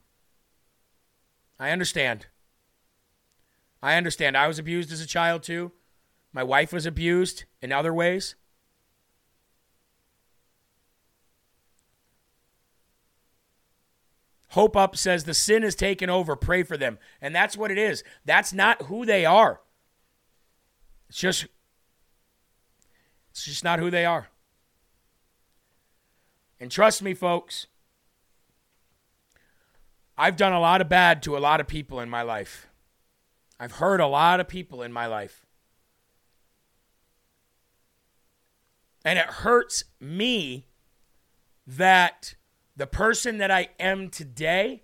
[1.61, 2.27] I understand.
[3.81, 4.37] I understand.
[4.37, 5.71] I was abused as a child too.
[6.33, 8.35] My wife was abused in other ways.
[14.53, 16.37] Hope Up says the sin is taken over.
[16.37, 16.99] Pray for them.
[17.23, 18.05] And that's what it is.
[18.27, 19.63] That's not who they are.
[21.09, 21.47] It's just
[23.31, 24.29] it's just not who they are.
[26.61, 27.67] And trust me, folks,
[30.19, 32.67] I've done a lot of bad to a lot of people in my life.
[33.59, 35.47] I've hurt a lot of people in my life.
[39.03, 40.67] And it hurts me
[41.67, 42.35] that
[42.77, 44.83] the person that I am today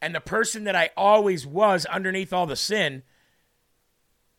[0.00, 3.02] and the person that I always was underneath all the sin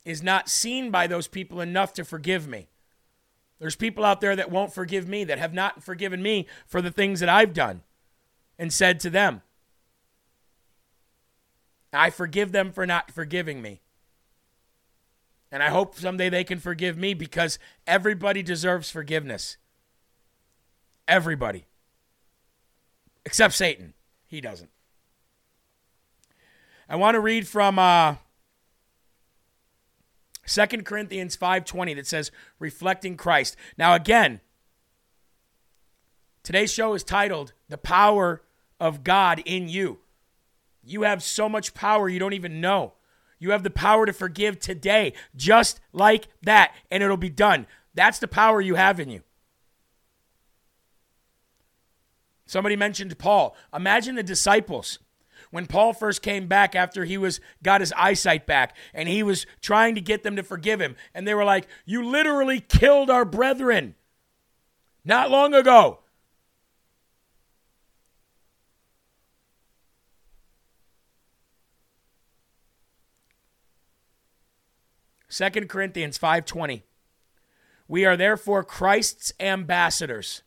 [0.04, 2.70] is not seen by those people enough to forgive me.
[3.60, 6.92] There's people out there that won't forgive me, that have not forgiven me for the
[6.92, 7.82] things that I've done
[8.60, 9.42] and said to them.
[11.92, 13.82] I forgive them for not forgiving me.
[15.52, 17.58] And I hope someday they can forgive me because
[17.88, 19.58] everybody deserves forgiveness.
[21.08, 21.66] Everybody.
[23.26, 23.94] Except Satan.
[24.28, 24.70] He doesn't.
[26.88, 28.16] I want to read from uh,
[30.48, 33.56] 2 Corinthians 5:20 that says reflecting Christ.
[33.78, 34.42] Now again,
[36.44, 38.44] today's show is titled The Power
[38.80, 40.00] of God in You.
[40.84, 42.94] You have so much power you don't even know.
[43.40, 47.66] You have the power to forgive today, just like that, and it'll be done.
[47.94, 49.24] That's the power you have in you.
[52.46, 53.56] Somebody mentioned Paul.
[53.74, 55.00] Imagine the disciples
[55.52, 59.46] when Paul first came back after he was got his eyesight back and he was
[59.62, 63.26] trying to get them to forgive him and they were like, "You literally killed our
[63.26, 63.96] brethren
[65.04, 66.00] not long ago."
[75.28, 76.84] Second Corinthians 5:20
[77.88, 80.44] We are therefore Christ's ambassadors.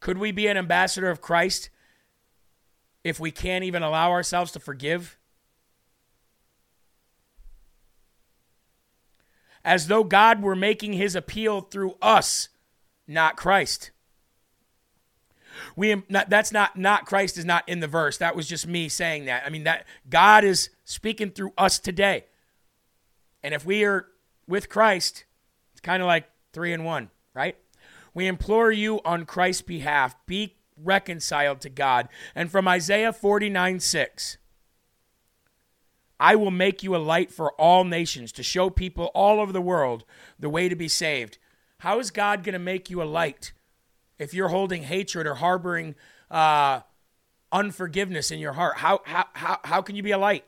[0.00, 1.70] Could we be an ambassador of Christ
[3.04, 5.18] if we can't even allow ourselves to forgive?
[9.62, 12.48] As though God were making his appeal through us,
[13.06, 13.90] not Christ.
[15.76, 18.16] We that's not not Christ is not in the verse.
[18.18, 19.42] That was just me saying that.
[19.44, 22.24] I mean that God is speaking through us today.
[23.42, 24.06] And if we are
[24.46, 25.24] with Christ,
[25.72, 27.56] it's kind of like 3 and 1, right?
[28.20, 32.06] We implore you on Christ's behalf, be reconciled to God.
[32.34, 34.36] And from Isaiah 49 6,
[36.20, 39.60] I will make you a light for all nations to show people all over the
[39.62, 40.04] world
[40.38, 41.38] the way to be saved.
[41.78, 43.54] How is God going to make you a light
[44.18, 45.94] if you're holding hatred or harboring
[46.30, 46.80] uh,
[47.50, 48.76] unforgiveness in your heart?
[48.76, 50.44] How, how, how, how can you be a light?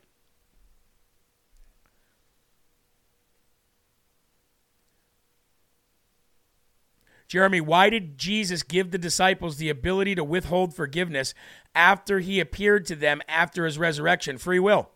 [7.32, 11.32] Jeremy, why did Jesus give the disciples the ability to withhold forgiveness
[11.74, 14.36] after he appeared to them after his resurrection?
[14.36, 14.90] Free will.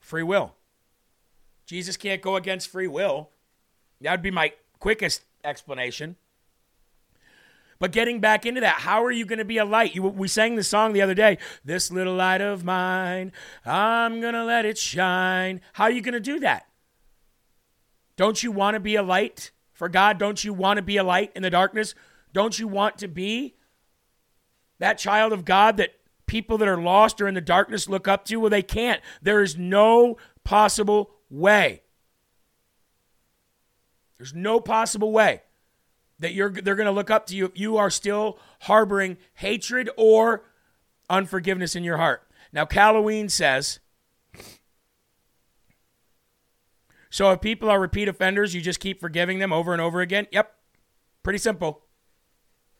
[0.00, 0.56] Free will.
[1.66, 3.30] Jesus can't go against free will.
[4.00, 6.16] That would be my quickest explanation.
[7.78, 9.94] But getting back into that, how are you going to be a light?
[9.94, 13.30] You, we sang the song the other day, This Little Light of Mine,
[13.64, 15.60] I'm going to let it shine.
[15.74, 16.66] How are you going to do that?
[18.16, 19.52] Don't you want to be a light?
[19.76, 20.18] For God?
[20.18, 21.94] Don't you want to be a light in the darkness?
[22.32, 23.54] Don't you want to be
[24.78, 25.90] that child of God that
[26.26, 28.36] people that are lost or in the darkness look up to?
[28.36, 29.00] Well, they can't.
[29.22, 31.82] There is no possible way.
[34.18, 35.42] There's no possible way
[36.18, 39.90] that you're they're going to look up to you if you are still harboring hatred
[39.98, 40.44] or
[41.10, 42.22] unforgiveness in your heart.
[42.52, 43.80] Now, Halloween says
[47.10, 50.26] So if people are repeat offenders, you just keep forgiving them over and over again?
[50.32, 50.54] Yep.
[51.22, 51.84] Pretty simple.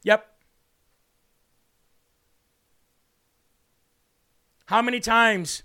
[0.03, 0.27] Yep.
[4.67, 5.63] How many times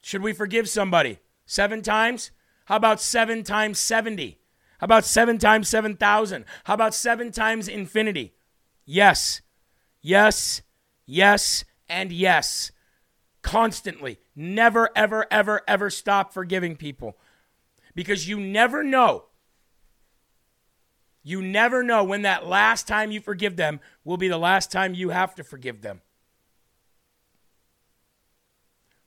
[0.00, 1.18] should we forgive somebody?
[1.46, 2.30] Seven times?
[2.66, 4.38] How about seven times 70?
[4.78, 6.44] How about seven times 7,000?
[6.64, 8.34] How about seven times infinity?
[8.84, 9.40] Yes,
[10.02, 10.62] yes,
[11.06, 12.70] yes, and yes
[13.44, 14.18] constantly.
[14.34, 17.16] Never, ever, ever, ever stop forgiving people
[17.94, 19.26] because you never know.
[21.22, 24.94] You never know when that last time you forgive them will be the last time
[24.94, 26.00] you have to forgive them.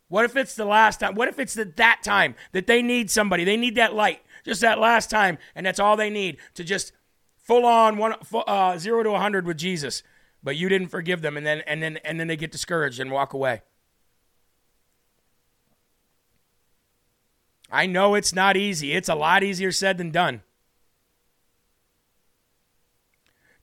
[0.08, 1.16] What if it's the last time?
[1.16, 3.44] What if it's the, that time that they need somebody?
[3.44, 6.94] They need that light, just that last time, and that's all they need to just
[7.36, 10.04] full on one uh, zero to a hundred with Jesus.
[10.42, 13.12] But you didn't forgive them, and then and then and then they get discouraged and
[13.12, 13.62] walk away.
[17.72, 18.94] I know it's not easy.
[18.94, 20.42] It's a lot easier said than done.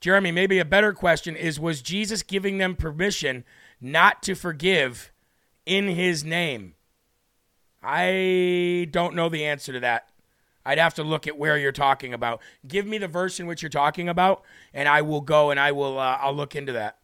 [0.01, 3.45] Jeremy, maybe a better question is Was Jesus giving them permission
[3.81, 5.11] not to forgive
[5.65, 6.75] in his name?
[7.83, 10.09] I don't know the answer to that.
[10.67, 12.41] I'd have to look at where you're talking about.
[12.67, 14.43] Give me the verse in which you're talking about,
[14.73, 16.99] and I will go and I will uh, I'll look into that.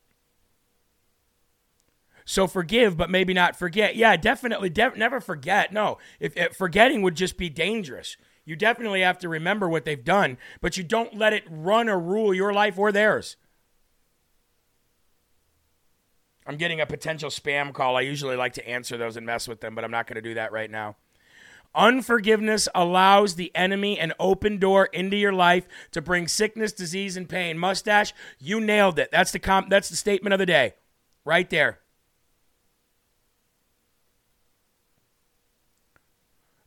[2.31, 3.97] So forgive, but maybe not forget.
[3.97, 5.73] Yeah, definitely, de- never forget.
[5.73, 8.17] No, if, if forgetting would just be dangerous.
[8.45, 11.99] You definitely have to remember what they've done, but you don't let it run or
[11.99, 13.37] rule your life or theirs.
[16.47, 17.97] I'm getting a potential spam call.
[17.97, 20.23] I usually like to answer those and mess with them, but I'm not going to
[20.23, 20.95] do that right now.
[21.75, 27.29] Unforgiveness allows the enemy an open door into your life to bring sickness, disease, and
[27.29, 27.59] pain.
[27.59, 29.11] Mustache, you nailed it.
[29.11, 30.75] That's the comp- that's the statement of the day.
[31.25, 31.81] Right there.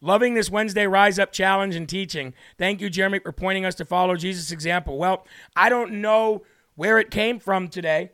[0.03, 2.33] Loving this Wednesday Rise Up challenge and teaching.
[2.57, 4.97] Thank you, Jeremy, for pointing us to follow Jesus' example.
[4.97, 5.25] Well,
[5.55, 6.43] I don't know
[6.75, 8.11] where it came from today,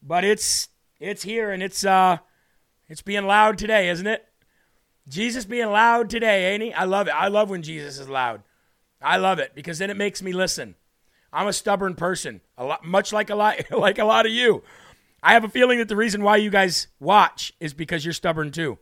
[0.00, 0.68] but it's
[1.00, 2.18] it's here and it's uh
[2.88, 4.24] it's being loud today, isn't it?
[5.08, 6.72] Jesus being loud today, ain't he?
[6.72, 7.14] I love it.
[7.16, 8.44] I love when Jesus is loud.
[9.02, 10.76] I love it because then it makes me listen.
[11.32, 14.62] I'm a stubborn person, a lot, much like a lot, like a lot of you.
[15.20, 18.52] I have a feeling that the reason why you guys watch is because you're stubborn
[18.52, 18.78] too.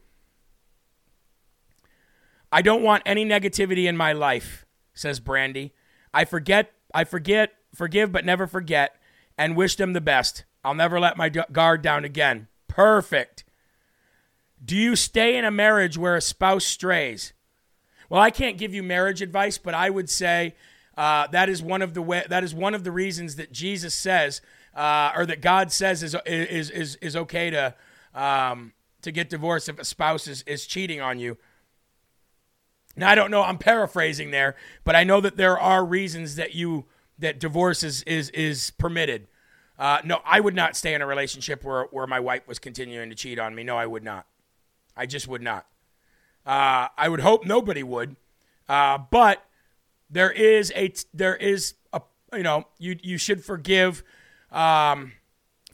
[2.52, 5.72] I don't want any negativity in my life, says Brandy.
[6.12, 8.96] I forget, I forget, forgive, but never forget,
[9.38, 10.44] and wish them the best.
[10.62, 12.48] I'll never let my guard down again.
[12.68, 13.44] Perfect.
[14.64, 17.32] Do you stay in a marriage where a spouse strays?
[18.08, 20.54] Well, I can't give you marriage advice, but I would say
[20.96, 23.94] uh, that is one of the way, that is one of the reasons that Jesus
[23.94, 24.42] says,
[24.74, 27.74] uh, or that God says is is is is okay to
[28.14, 31.38] um, to get divorced if a spouse is, is cheating on you.
[32.96, 36.54] Now I don't know, I'm paraphrasing there, but I know that there are reasons that
[36.54, 36.86] you
[37.18, 39.28] that divorce is is is permitted.
[39.78, 43.08] Uh, no, I would not stay in a relationship where where my wife was continuing
[43.10, 43.64] to cheat on me.
[43.64, 44.26] No, I would not.
[44.96, 45.66] I just would not.
[46.44, 48.16] Uh, I would hope nobody would,
[48.68, 49.44] uh, but
[50.10, 52.02] there is a there is a
[52.34, 54.02] you know you you should forgive
[54.50, 55.12] um,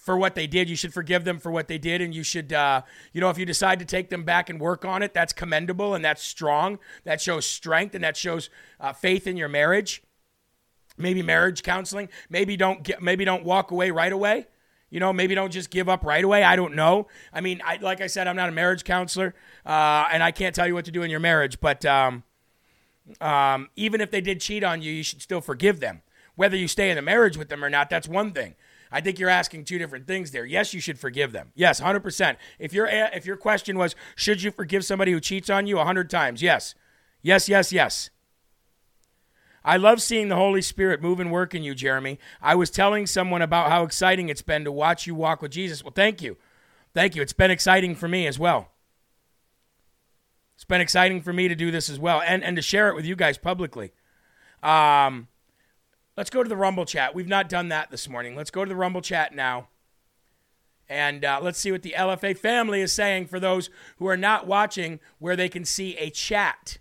[0.09, 0.71] for what they did.
[0.71, 2.81] You should forgive them for what they did, and you should uh,
[3.13, 5.95] you know if you decide to take them back and work on it, that's commendable
[5.95, 6.79] and that's strong.
[7.05, 8.49] That shows strength and that shows
[8.81, 10.03] uh, faith in your marriage.
[10.97, 12.09] Maybe marriage counseling.
[12.31, 14.47] Maybe don't get maybe don't walk away right away.
[14.89, 16.43] You know, maybe don't just give up right away.
[16.43, 17.09] I don't know.
[17.31, 19.35] I mean, I, like I said, I'm not a marriage counselor,
[19.67, 21.61] uh, and I can't tell you what to do in your marriage.
[21.61, 22.23] But um,
[23.21, 26.01] um, even if they did cheat on you, you should still forgive them.
[26.35, 28.55] Whether you stay in the marriage with them or not, that's one thing.
[28.91, 30.45] I think you're asking two different things there.
[30.45, 31.53] Yes, you should forgive them.
[31.55, 32.37] Yes, 100%.
[32.59, 36.09] If your if your question was, should you forgive somebody who cheats on you 100
[36.09, 36.43] times?
[36.43, 36.75] Yes.
[37.23, 38.11] Yes, yes, yes.
[39.65, 42.19] I love seeing the Holy Spirit move and work in you, Jeremy.
[42.41, 45.85] I was telling someone about how exciting it's been to watch you walk with Jesus.
[45.85, 46.37] Well, thank you.
[46.95, 47.23] Thank you.
[47.23, 48.71] It's been exciting for me as well.
[50.55, 52.95] It's been exciting for me to do this as well and, and to share it
[52.95, 53.93] with you guys publicly.
[54.63, 55.29] Um,
[56.19, 57.15] let's go to the Rumble chat.
[57.15, 58.35] We've not done that this morning.
[58.35, 59.69] Let's go to the Rumble chat now.
[60.89, 64.45] And uh, let's see what the LFA family is saying for those who are not
[64.45, 66.79] watching, where they can see a chat.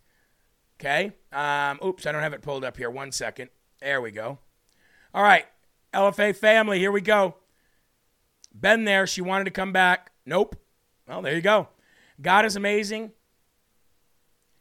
[0.79, 1.11] Okay.
[1.31, 2.89] Um, oops, I don't have it pulled up here.
[2.89, 3.51] One second.
[3.79, 4.39] There we go.
[5.13, 5.45] All right.
[5.93, 7.35] LFA family, here we go.
[8.59, 9.05] Been there.
[9.05, 10.11] She wanted to come back.
[10.25, 10.55] Nope.
[11.07, 11.67] Well, there you go.
[12.19, 13.11] God is amazing.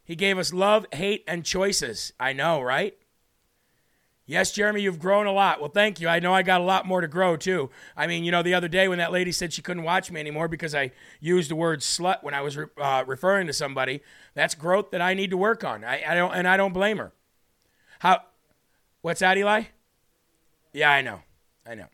[0.05, 2.13] He gave us love, hate, and choices.
[2.21, 2.95] I know, right?
[4.29, 5.61] Yes, Jeremy, you've grown a lot.
[5.61, 6.09] Well, thank you.
[6.09, 7.71] I know I got a lot more to grow, too.
[7.97, 10.19] I mean, you know, the other day when that lady said she couldn't watch me
[10.19, 14.03] anymore because I used the word slut when I was re- uh, referring to somebody,
[14.35, 15.85] that's growth that I need to work on.
[15.85, 17.13] I, I don't, and I don't blame her.
[18.01, 18.23] How?
[19.01, 19.63] What's that, Eli?
[20.73, 21.21] Yeah, I know.
[21.65, 21.87] I know.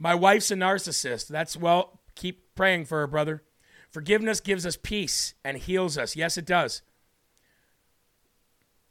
[0.00, 1.28] My wife's a narcissist.
[1.28, 3.44] That's, well, keep praying for her, brother.
[3.88, 6.16] Forgiveness gives us peace and heals us.
[6.16, 6.82] Yes, it does.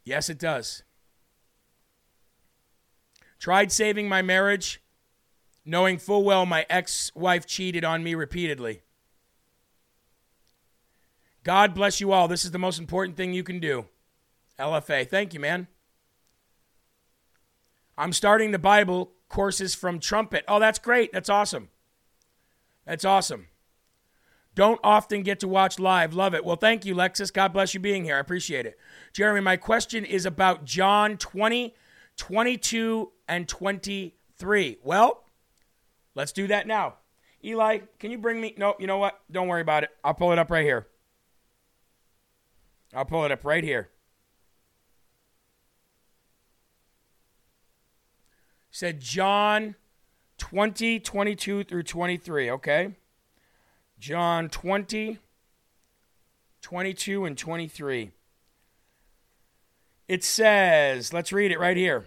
[0.04, 0.84] Yes, it does.
[3.42, 4.80] Tried saving my marriage,
[5.64, 8.82] knowing full well my ex wife cheated on me repeatedly.
[11.42, 12.28] God bless you all.
[12.28, 13.86] This is the most important thing you can do.
[14.60, 15.08] LFA.
[15.08, 15.66] Thank you, man.
[17.98, 20.44] I'm starting the Bible courses from Trumpet.
[20.46, 21.12] Oh, that's great.
[21.12, 21.68] That's awesome.
[22.86, 23.48] That's awesome.
[24.54, 26.14] Don't often get to watch live.
[26.14, 26.44] Love it.
[26.44, 27.32] Well, thank you, Lexus.
[27.32, 28.18] God bless you being here.
[28.18, 28.78] I appreciate it.
[29.12, 31.74] Jeremy, my question is about John 20,
[32.22, 34.78] 22, and 23.
[34.84, 35.24] Well,
[36.14, 36.94] let's do that now.
[37.44, 38.54] Eli, can you bring me?
[38.56, 39.20] No, you know what?
[39.28, 39.90] Don't worry about it.
[40.04, 40.86] I'll pull it up right here.
[42.94, 43.90] I'll pull it up right here.
[48.70, 49.74] said John
[50.38, 52.94] 20, 22 through 23, okay?
[53.98, 55.18] John 20,
[56.62, 58.12] 22 and 23.
[60.06, 62.06] It says, let's read it right here.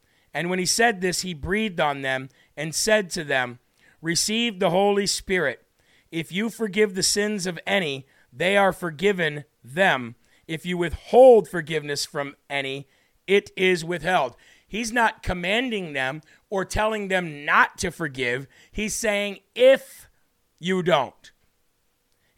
[0.33, 3.59] And when he said this, he breathed on them and said to them,
[4.01, 5.63] receive the Holy Spirit.
[6.11, 10.15] If you forgive the sins of any, they are forgiven them.
[10.47, 12.87] If you withhold forgiveness from any,
[13.27, 14.35] it is withheld.
[14.67, 18.47] He's not commanding them or telling them not to forgive.
[18.71, 20.07] He's saying, if
[20.59, 21.31] you don't,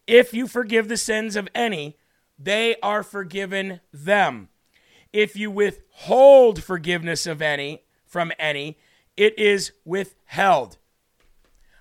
[0.07, 1.97] if you forgive the sins of any,
[2.37, 4.49] they are forgiven them.
[5.11, 7.82] If you withhold forgiveness of any
[8.14, 8.78] from any,
[9.18, 10.78] it is withheld.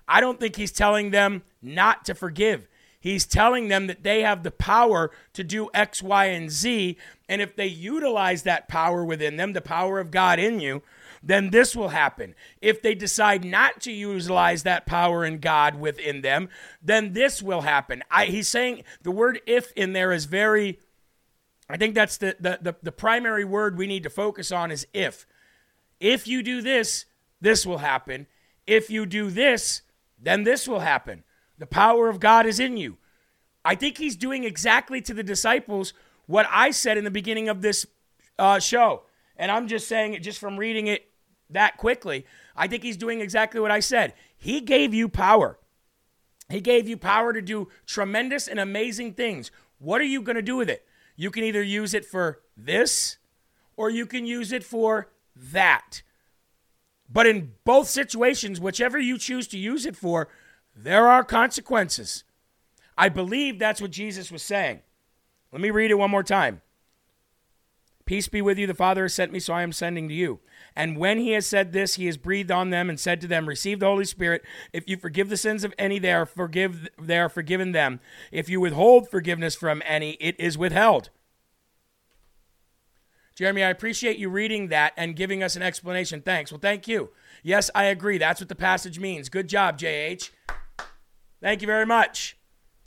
[0.07, 2.67] I don't think he's telling them not to forgive.
[2.99, 6.97] He's telling them that they have the power to do X, Y, and Z.
[7.29, 10.81] And if they utilize that power within them, the power of God in you,
[11.21, 12.33] then this will happen.
[12.61, 16.49] If they decide not to utilize that power in God within them,
[16.81, 18.03] then this will happen.
[18.09, 20.79] I, he's saying the word if in there is very,
[21.69, 24.87] I think that's the, the, the, the primary word we need to focus on is
[24.93, 25.25] if.
[26.03, 27.05] If you do this,
[27.39, 28.27] this will happen.
[28.67, 29.83] If you do this,
[30.21, 31.23] then this will happen.
[31.57, 32.97] The power of God is in you.
[33.63, 35.93] I think he's doing exactly to the disciples
[36.25, 37.85] what I said in the beginning of this
[38.37, 39.03] uh, show.
[39.37, 41.09] And I'm just saying it just from reading it
[41.49, 42.25] that quickly.
[42.53, 44.13] I think he's doing exactly what I said.
[44.35, 45.57] He gave you power.
[46.49, 49.51] He gave you power to do tremendous and amazing things.
[49.79, 50.85] What are you going to do with it?
[51.15, 53.19] You can either use it for this
[53.77, 56.01] or you can use it for that.
[57.09, 60.29] But in both situations, whichever you choose to use it for,
[60.75, 62.23] there are consequences.
[62.97, 64.81] I believe that's what Jesus was saying.
[65.51, 66.61] Let me read it one more time.
[68.05, 68.67] Peace be with you.
[68.67, 70.39] The Father has sent me, so I am sending to you.
[70.75, 73.47] And when he has said this, he has breathed on them and said to them,
[73.47, 74.43] Receive the Holy Spirit.
[74.73, 78.01] If you forgive the sins of any, they are, forgive, they are forgiven them.
[78.31, 81.11] If you withhold forgiveness from any, it is withheld.
[83.35, 86.21] Jeremy, I appreciate you reading that and giving us an explanation.
[86.21, 86.51] Thanks.
[86.51, 87.09] Well, thank you.
[87.41, 88.17] Yes, I agree.
[88.17, 89.29] That's what the passage means.
[89.29, 90.29] Good job, JH.
[91.41, 92.37] Thank you very much.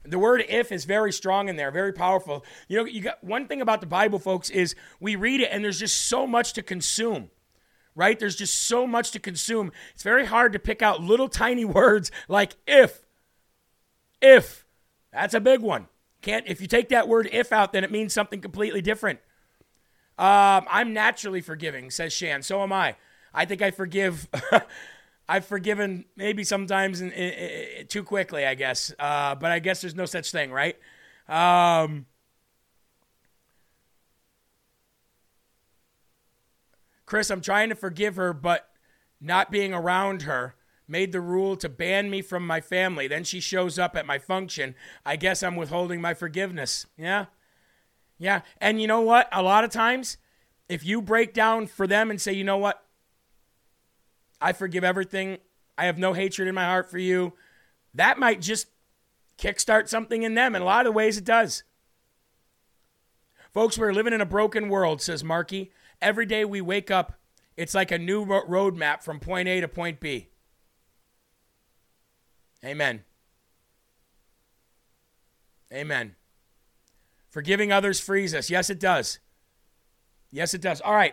[0.05, 2.44] The word if is very strong in there, very powerful.
[2.68, 5.64] You know, you got one thing about the Bible, folks, is we read it and
[5.64, 7.30] there's just so much to consume.
[7.97, 8.18] Right?
[8.18, 9.72] There's just so much to consume.
[9.94, 13.05] It's very hard to pick out little tiny words like if.
[14.22, 14.64] If.
[15.12, 15.88] That's a big one.
[16.22, 19.18] Can't if you take that word if out, then it means something completely different.
[20.18, 22.42] Um, I'm naturally forgiving, says Shan.
[22.42, 22.96] So am I.
[23.34, 24.28] I think I forgive.
[25.28, 27.32] I've forgiven maybe sometimes in, in,
[27.80, 28.94] in, too quickly, I guess.
[28.98, 30.76] Uh, but I guess there's no such thing, right?
[31.28, 32.06] Um,
[37.04, 38.68] Chris, I'm trying to forgive her, but
[39.20, 40.54] not being around her
[40.88, 43.08] made the rule to ban me from my family.
[43.08, 44.74] Then she shows up at my function.
[45.04, 46.86] I guess I'm withholding my forgiveness.
[46.96, 47.26] Yeah.
[48.18, 48.42] Yeah.
[48.60, 49.28] And you know what?
[49.32, 50.16] A lot of times,
[50.68, 52.82] if you break down for them and say, you know what?
[54.40, 55.38] I forgive everything.
[55.78, 57.34] I have no hatred in my heart for you.
[57.94, 58.68] That might just
[59.38, 60.54] kickstart something in them.
[60.54, 61.62] In a lot of ways, it does.
[63.52, 65.72] Folks, we're living in a broken world, says Marky.
[66.02, 67.14] Every day we wake up,
[67.56, 70.28] it's like a new roadmap from point A to point B.
[72.64, 73.04] Amen.
[75.72, 76.16] Amen.
[77.37, 78.49] Forgiving others frees us.
[78.49, 79.18] Yes, it does.
[80.30, 80.80] Yes, it does.
[80.80, 81.12] All right.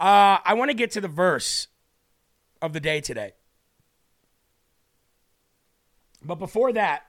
[0.00, 1.68] Uh, I want to get to the verse
[2.62, 3.34] of the day today.
[6.24, 7.02] But before that,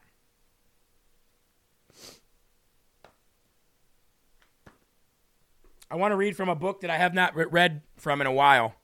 [5.90, 8.34] I want to read from a book that I have not read from in a
[8.34, 8.76] while.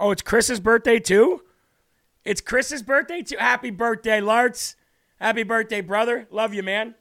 [0.00, 1.42] Oh, it's Chris's birthday too?
[2.24, 3.36] It's Chris's birthday too?
[3.38, 4.74] Happy birthday, Larts.
[5.20, 6.28] Happy birthday, brother.
[6.30, 6.94] Love you, man.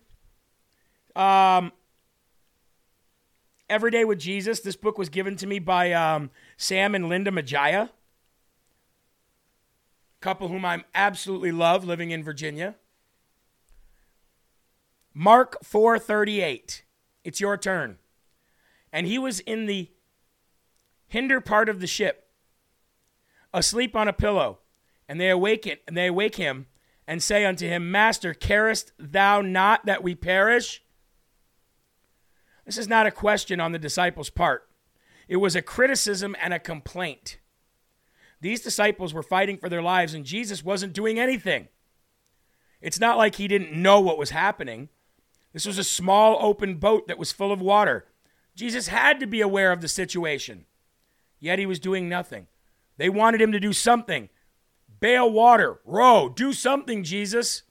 [1.16, 1.72] Um,
[3.70, 4.60] Every Day with Jesus.
[4.60, 7.90] This book was given to me by um, Sam and Linda Majaya,
[10.20, 12.76] couple whom I absolutely love living in Virginia.
[15.14, 16.84] Mark 438.
[17.24, 17.98] It's your turn.
[18.92, 19.92] And he was in the
[21.08, 22.30] hinder part of the ship,
[23.54, 24.60] asleep on a pillow,
[25.08, 26.68] and they awake it, and they awake him
[27.08, 30.84] and say unto him, Master, carest thou not that we perish?
[32.66, 34.68] This is not a question on the disciples' part.
[35.30, 37.40] It was a criticism and a complaint.
[38.42, 41.70] These disciples were fighting for their lives, and Jesus wasn't doing anything.
[42.82, 44.90] It's not like he didn't know what was happening.
[45.54, 48.06] This was a small open boat that was full of water.
[48.56, 50.66] Jesus had to be aware of the situation,
[51.40, 52.48] yet he was doing nothing.
[52.98, 54.30] They wanted him to do something.
[55.00, 57.64] Bail water, row, do something, Jesus.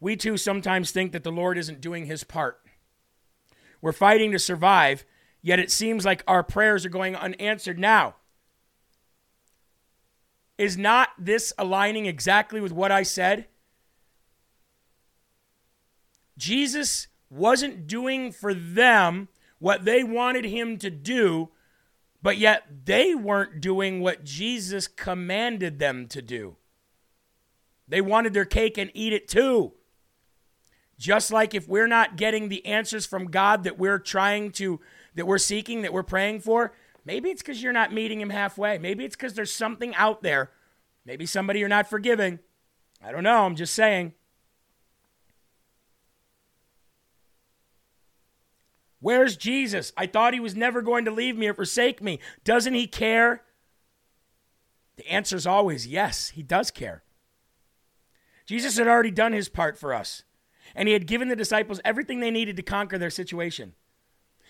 [0.00, 2.60] We too sometimes think that the Lord isn't doing his part.
[3.82, 5.04] We're fighting to survive,
[5.42, 8.16] yet it seems like our prayers are going unanswered now.
[10.56, 13.46] Is not this aligning exactly with what I said?
[16.36, 21.50] Jesus wasn't doing for them what they wanted him to do,
[22.22, 26.56] but yet they weren't doing what Jesus commanded them to do.
[27.88, 29.72] They wanted their cake and eat it too.
[30.98, 34.80] Just like if we're not getting the answers from God that we're trying to,
[35.14, 38.76] that we're seeking, that we're praying for, maybe it's because you're not meeting Him halfway.
[38.78, 40.50] Maybe it's because there's something out there.
[41.06, 42.38] Maybe somebody you're not forgiving.
[43.02, 43.44] I don't know.
[43.46, 44.12] I'm just saying.
[49.00, 49.92] Where's Jesus?
[49.96, 52.20] I thought he was never going to leave me or forsake me.
[52.44, 53.42] Doesn't he care?
[54.96, 57.02] The answer is always yes, he does care.
[58.44, 60.24] Jesus had already done his part for us
[60.74, 63.74] and he had given the disciples everything they needed to conquer their situation.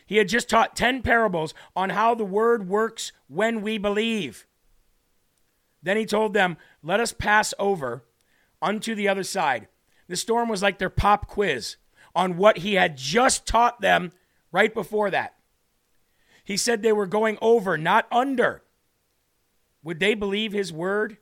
[0.07, 4.47] He had just taught 10 parables on how the word works when we believe.
[5.83, 8.05] Then he told them, Let us pass over
[8.61, 9.69] unto the other side.
[10.09, 11.77] The storm was like their pop quiz
[12.15, 14.11] on what he had just taught them
[14.53, 15.35] right before that.
[16.45, 18.63] He said they were going over, not under.
[19.83, 21.19] Would they believe his word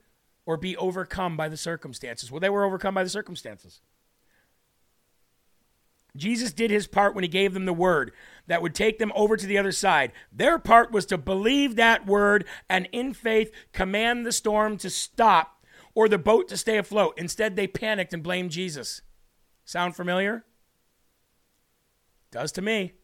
[0.46, 2.30] or be overcome by the circumstances?
[2.30, 3.80] Well, they were overcome by the circumstances.
[6.16, 8.12] Jesus did his part when he gave them the word
[8.46, 10.12] that would take them over to the other side.
[10.32, 15.64] Their part was to believe that word and in faith command the storm to stop
[15.94, 17.14] or the boat to stay afloat.
[17.16, 19.02] Instead, they panicked and blamed Jesus.
[19.64, 20.44] Sound familiar?
[22.30, 22.94] Does to me.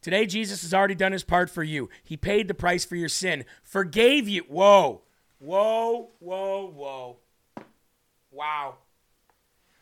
[0.00, 1.88] Today, Jesus has already done his part for you.
[2.04, 4.42] He paid the price for your sin, forgave you.
[4.48, 5.02] Whoa,
[5.38, 7.16] whoa, whoa, whoa.
[8.30, 8.76] Wow.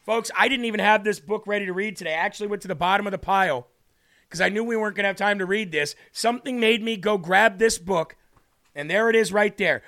[0.05, 2.15] Folks, I didn't even have this book ready to read today.
[2.15, 3.67] I actually went to the bottom of the pile
[4.23, 5.95] because I knew we weren't going to have time to read this.
[6.13, 8.17] Something made me go grab this book,
[8.75, 9.83] and there it is right there.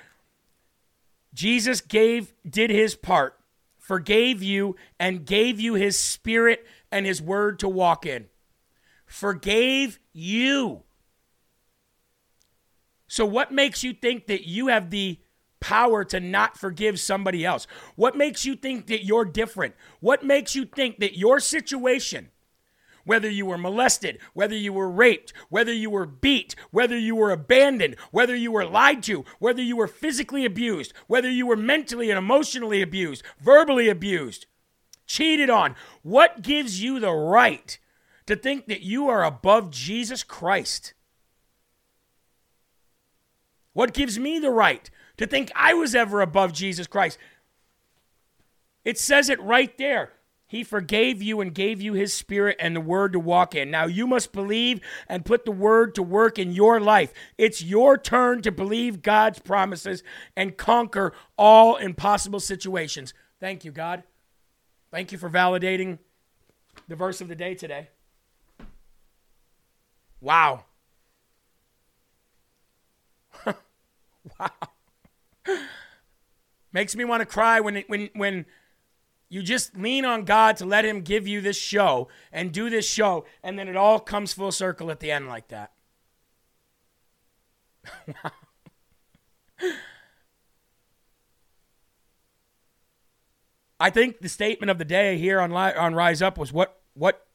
[1.33, 3.39] Jesus gave did his part,
[3.77, 8.27] forgave you and gave you his spirit and his word to walk in.
[9.09, 10.83] Forgave you.
[13.07, 15.17] So what makes you think that you have the
[15.59, 17.65] power to not forgive somebody else?
[17.95, 19.73] What makes you think that you're different?
[19.99, 22.29] What makes you think that your situation,
[23.03, 27.31] whether you were molested, whether you were raped, whether you were beat, whether you were
[27.31, 32.11] abandoned, whether you were lied to, whether you were physically abused, whether you were mentally
[32.11, 34.45] and emotionally abused, verbally abused,
[35.07, 37.79] cheated on, what gives you the right
[38.29, 40.93] to think that you are above Jesus Christ?
[43.73, 47.17] What gives me the right to think I was ever above Jesus Christ.
[48.85, 50.13] It says it right there.
[50.47, 53.69] He forgave you and gave you his spirit and the word to walk in.
[53.69, 57.13] Now you must believe and put the word to work in your life.
[57.37, 60.03] It's your turn to believe God's promises
[60.37, 63.13] and conquer all impossible situations.
[63.41, 64.03] Thank you, God.
[64.89, 65.99] Thank you for validating
[66.87, 67.89] the verse of the day today.
[70.21, 70.65] Wow.
[73.45, 73.55] wow.
[76.71, 78.45] Makes me want to cry when when when
[79.29, 82.87] you just lean on God to let him give you this show and do this
[82.87, 85.71] show and then it all comes full circle at the end like that.
[93.79, 97.25] I think the statement of the day here on on Rise Up was what what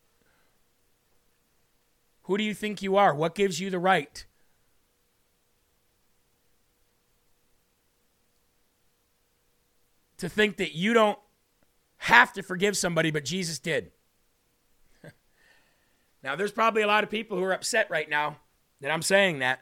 [2.24, 3.14] who do you think you are?
[3.14, 4.24] What gives you the right
[10.18, 11.18] to think that you don't
[11.98, 13.92] have to forgive somebody, but Jesus did.
[16.22, 18.38] now, there's probably a lot of people who are upset right now
[18.80, 19.60] that I'm saying that.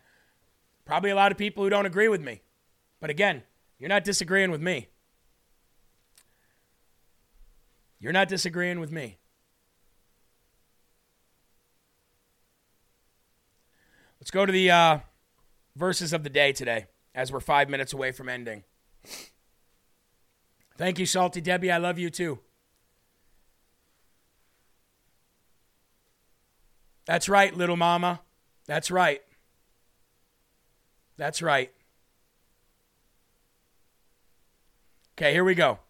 [0.84, 2.42] Probably a lot of people who don't agree with me.
[3.00, 3.42] But again,
[3.78, 4.88] you're not disagreeing with me.
[7.98, 9.18] You're not disagreeing with me.
[14.22, 14.98] Let's go to the uh,
[15.74, 18.62] verses of the day today as we're five minutes away from ending.
[20.78, 21.72] Thank you, Salty Debbie.
[21.72, 22.38] I love you too.
[27.04, 28.20] That's right, little mama.
[28.66, 29.22] That's right.
[31.16, 31.72] That's right.
[35.18, 35.80] Okay, here we go.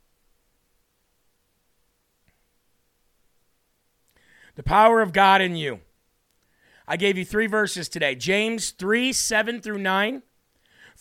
[4.55, 5.81] The power of God in you.
[6.87, 10.23] I gave you three verses today James 3 7 through 9,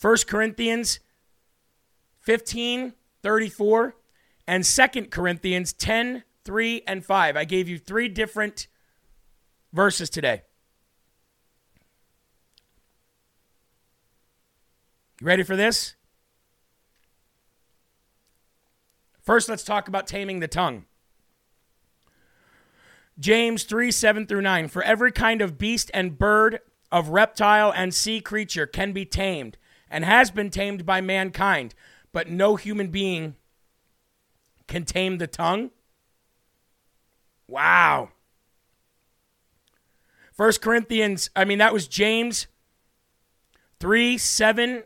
[0.00, 1.00] 1 Corinthians
[2.20, 3.96] 15 34,
[4.46, 7.36] and 2 Corinthians 10 3 and 5.
[7.36, 8.66] I gave you three different
[9.72, 10.42] verses today.
[15.20, 15.94] You ready for this?
[19.22, 20.84] First, let's talk about taming the tongue.
[23.18, 24.68] James 3 7 through 9.
[24.68, 26.60] For every kind of beast and bird,
[26.92, 29.56] of reptile and sea creature can be tamed
[29.90, 31.74] and has been tamed by mankind,
[32.12, 33.34] but no human being
[34.68, 35.70] can tame the tongue.
[37.48, 38.10] Wow.
[40.32, 42.46] First Corinthians, I mean, that was James
[43.80, 44.84] 3 7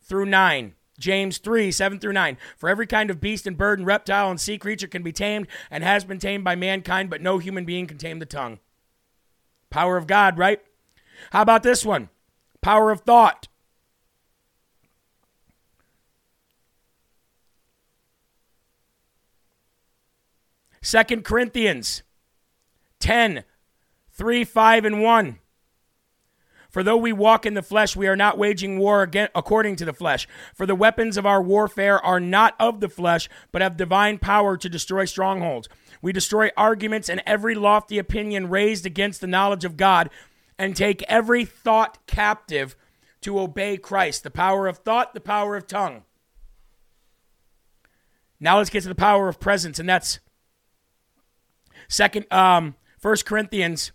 [0.00, 0.74] through 9.
[0.98, 2.36] James 3, 7 through 9.
[2.56, 5.46] For every kind of beast and bird and reptile and sea creature can be tamed
[5.70, 8.58] and has been tamed by mankind, but no human being can tame the tongue.
[9.70, 10.60] Power of God, right?
[11.30, 12.08] How about this one?
[12.60, 13.48] Power of thought.
[20.80, 22.02] Second Corinthians
[23.00, 23.44] 10,
[24.12, 25.38] 3, 5, and 1.
[26.68, 29.86] For though we walk in the flesh, we are not waging war again, according to
[29.86, 30.28] the flesh.
[30.54, 34.56] For the weapons of our warfare are not of the flesh, but have divine power
[34.58, 35.68] to destroy strongholds.
[36.02, 40.10] We destroy arguments and every lofty opinion raised against the knowledge of God,
[40.58, 42.76] and take every thought captive
[43.22, 44.22] to obey Christ.
[44.22, 46.02] The power of thought, the power of tongue.
[48.40, 50.20] Now let's get to the power of presence, and that's
[51.88, 53.92] second um 1 Corinthians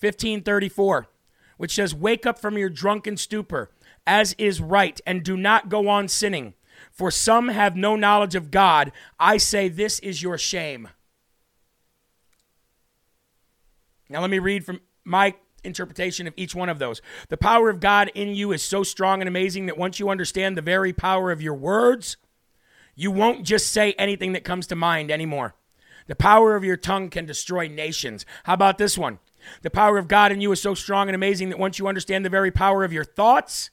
[0.00, 1.06] 1534
[1.56, 3.70] which says, Wake up from your drunken stupor,
[4.06, 6.54] as is right, and do not go on sinning.
[6.90, 8.92] For some have no knowledge of God.
[9.18, 10.88] I say, This is your shame.
[14.08, 15.34] Now, let me read from my
[15.64, 17.00] interpretation of each one of those.
[17.28, 20.56] The power of God in you is so strong and amazing that once you understand
[20.56, 22.16] the very power of your words,
[22.94, 25.54] you won't just say anything that comes to mind anymore.
[26.06, 28.26] The power of your tongue can destroy nations.
[28.44, 29.18] How about this one?
[29.62, 32.24] The power of God in you is so strong and amazing that once you understand
[32.24, 33.70] the very power of your thoughts,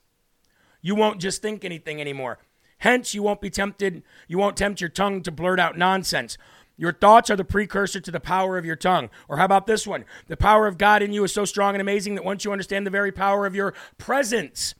[0.82, 2.40] you won't just think anything anymore.
[2.80, 6.38] Hence, you won't be tempted, you won't tempt your tongue to blurt out nonsense.
[6.78, 9.12] Your thoughts are the precursor to the power of your tongue.
[9.30, 10.04] Or how about this one?
[10.28, 12.88] The power of God in you is so strong and amazing that once you understand
[12.88, 14.74] the very power of your presence,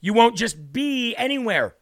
[0.00, 1.74] you won't just be anywhere.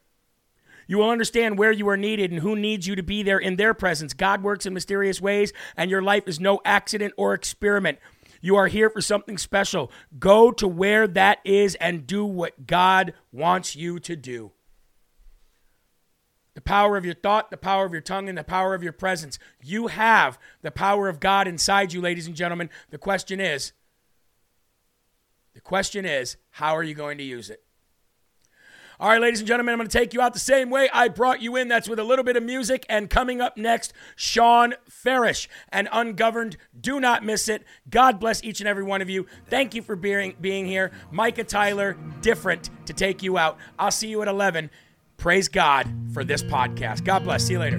[0.88, 3.54] You will understand where you are needed and who needs you to be there in
[3.54, 4.14] their presence.
[4.14, 7.98] God works in mysterious ways, and your life is no accident or experiment.
[8.46, 9.90] You are here for something special.
[10.20, 14.52] Go to where that is and do what God wants you to do.
[16.54, 18.92] The power of your thought, the power of your tongue, and the power of your
[18.92, 19.40] presence.
[19.60, 22.70] You have the power of God inside you, ladies and gentlemen.
[22.90, 23.72] The question is,
[25.54, 27.64] the question is, how are you going to use it?
[28.98, 31.08] All right, ladies and gentlemen, I'm going to take you out the same way I
[31.08, 31.68] brought you in.
[31.68, 32.86] That's with a little bit of music.
[32.88, 36.56] And coming up next, Sean Farish and Ungoverned.
[36.80, 37.64] Do not miss it.
[37.90, 39.26] God bless each and every one of you.
[39.48, 40.92] Thank you for being, being here.
[41.10, 43.58] Micah Tyler, different to take you out.
[43.78, 44.70] I'll see you at 11.
[45.18, 47.04] Praise God for this podcast.
[47.04, 47.44] God bless.
[47.44, 47.76] See you later.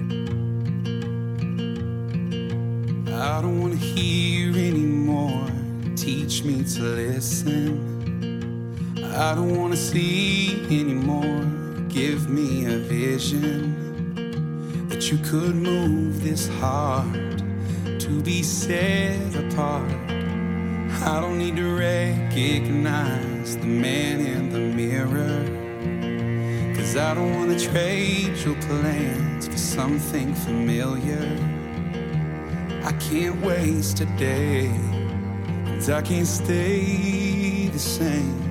[3.12, 5.48] I don't want to hear anymore.
[5.96, 7.97] Teach me to listen.
[9.16, 11.44] I don't wanna see anymore.
[11.88, 13.74] Give me a vision
[14.88, 17.42] that you could move this heart
[17.98, 19.90] to be set apart.
[21.02, 25.44] I don't need to recognize the man in the mirror.
[26.76, 31.26] Cause I don't wanna trade your plans for something familiar.
[32.84, 34.70] I can't waste a day,
[35.66, 38.47] cause I can't stay the same.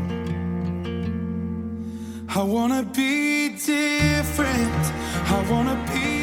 [2.30, 4.84] I wanna be different.
[5.30, 6.17] I wanna be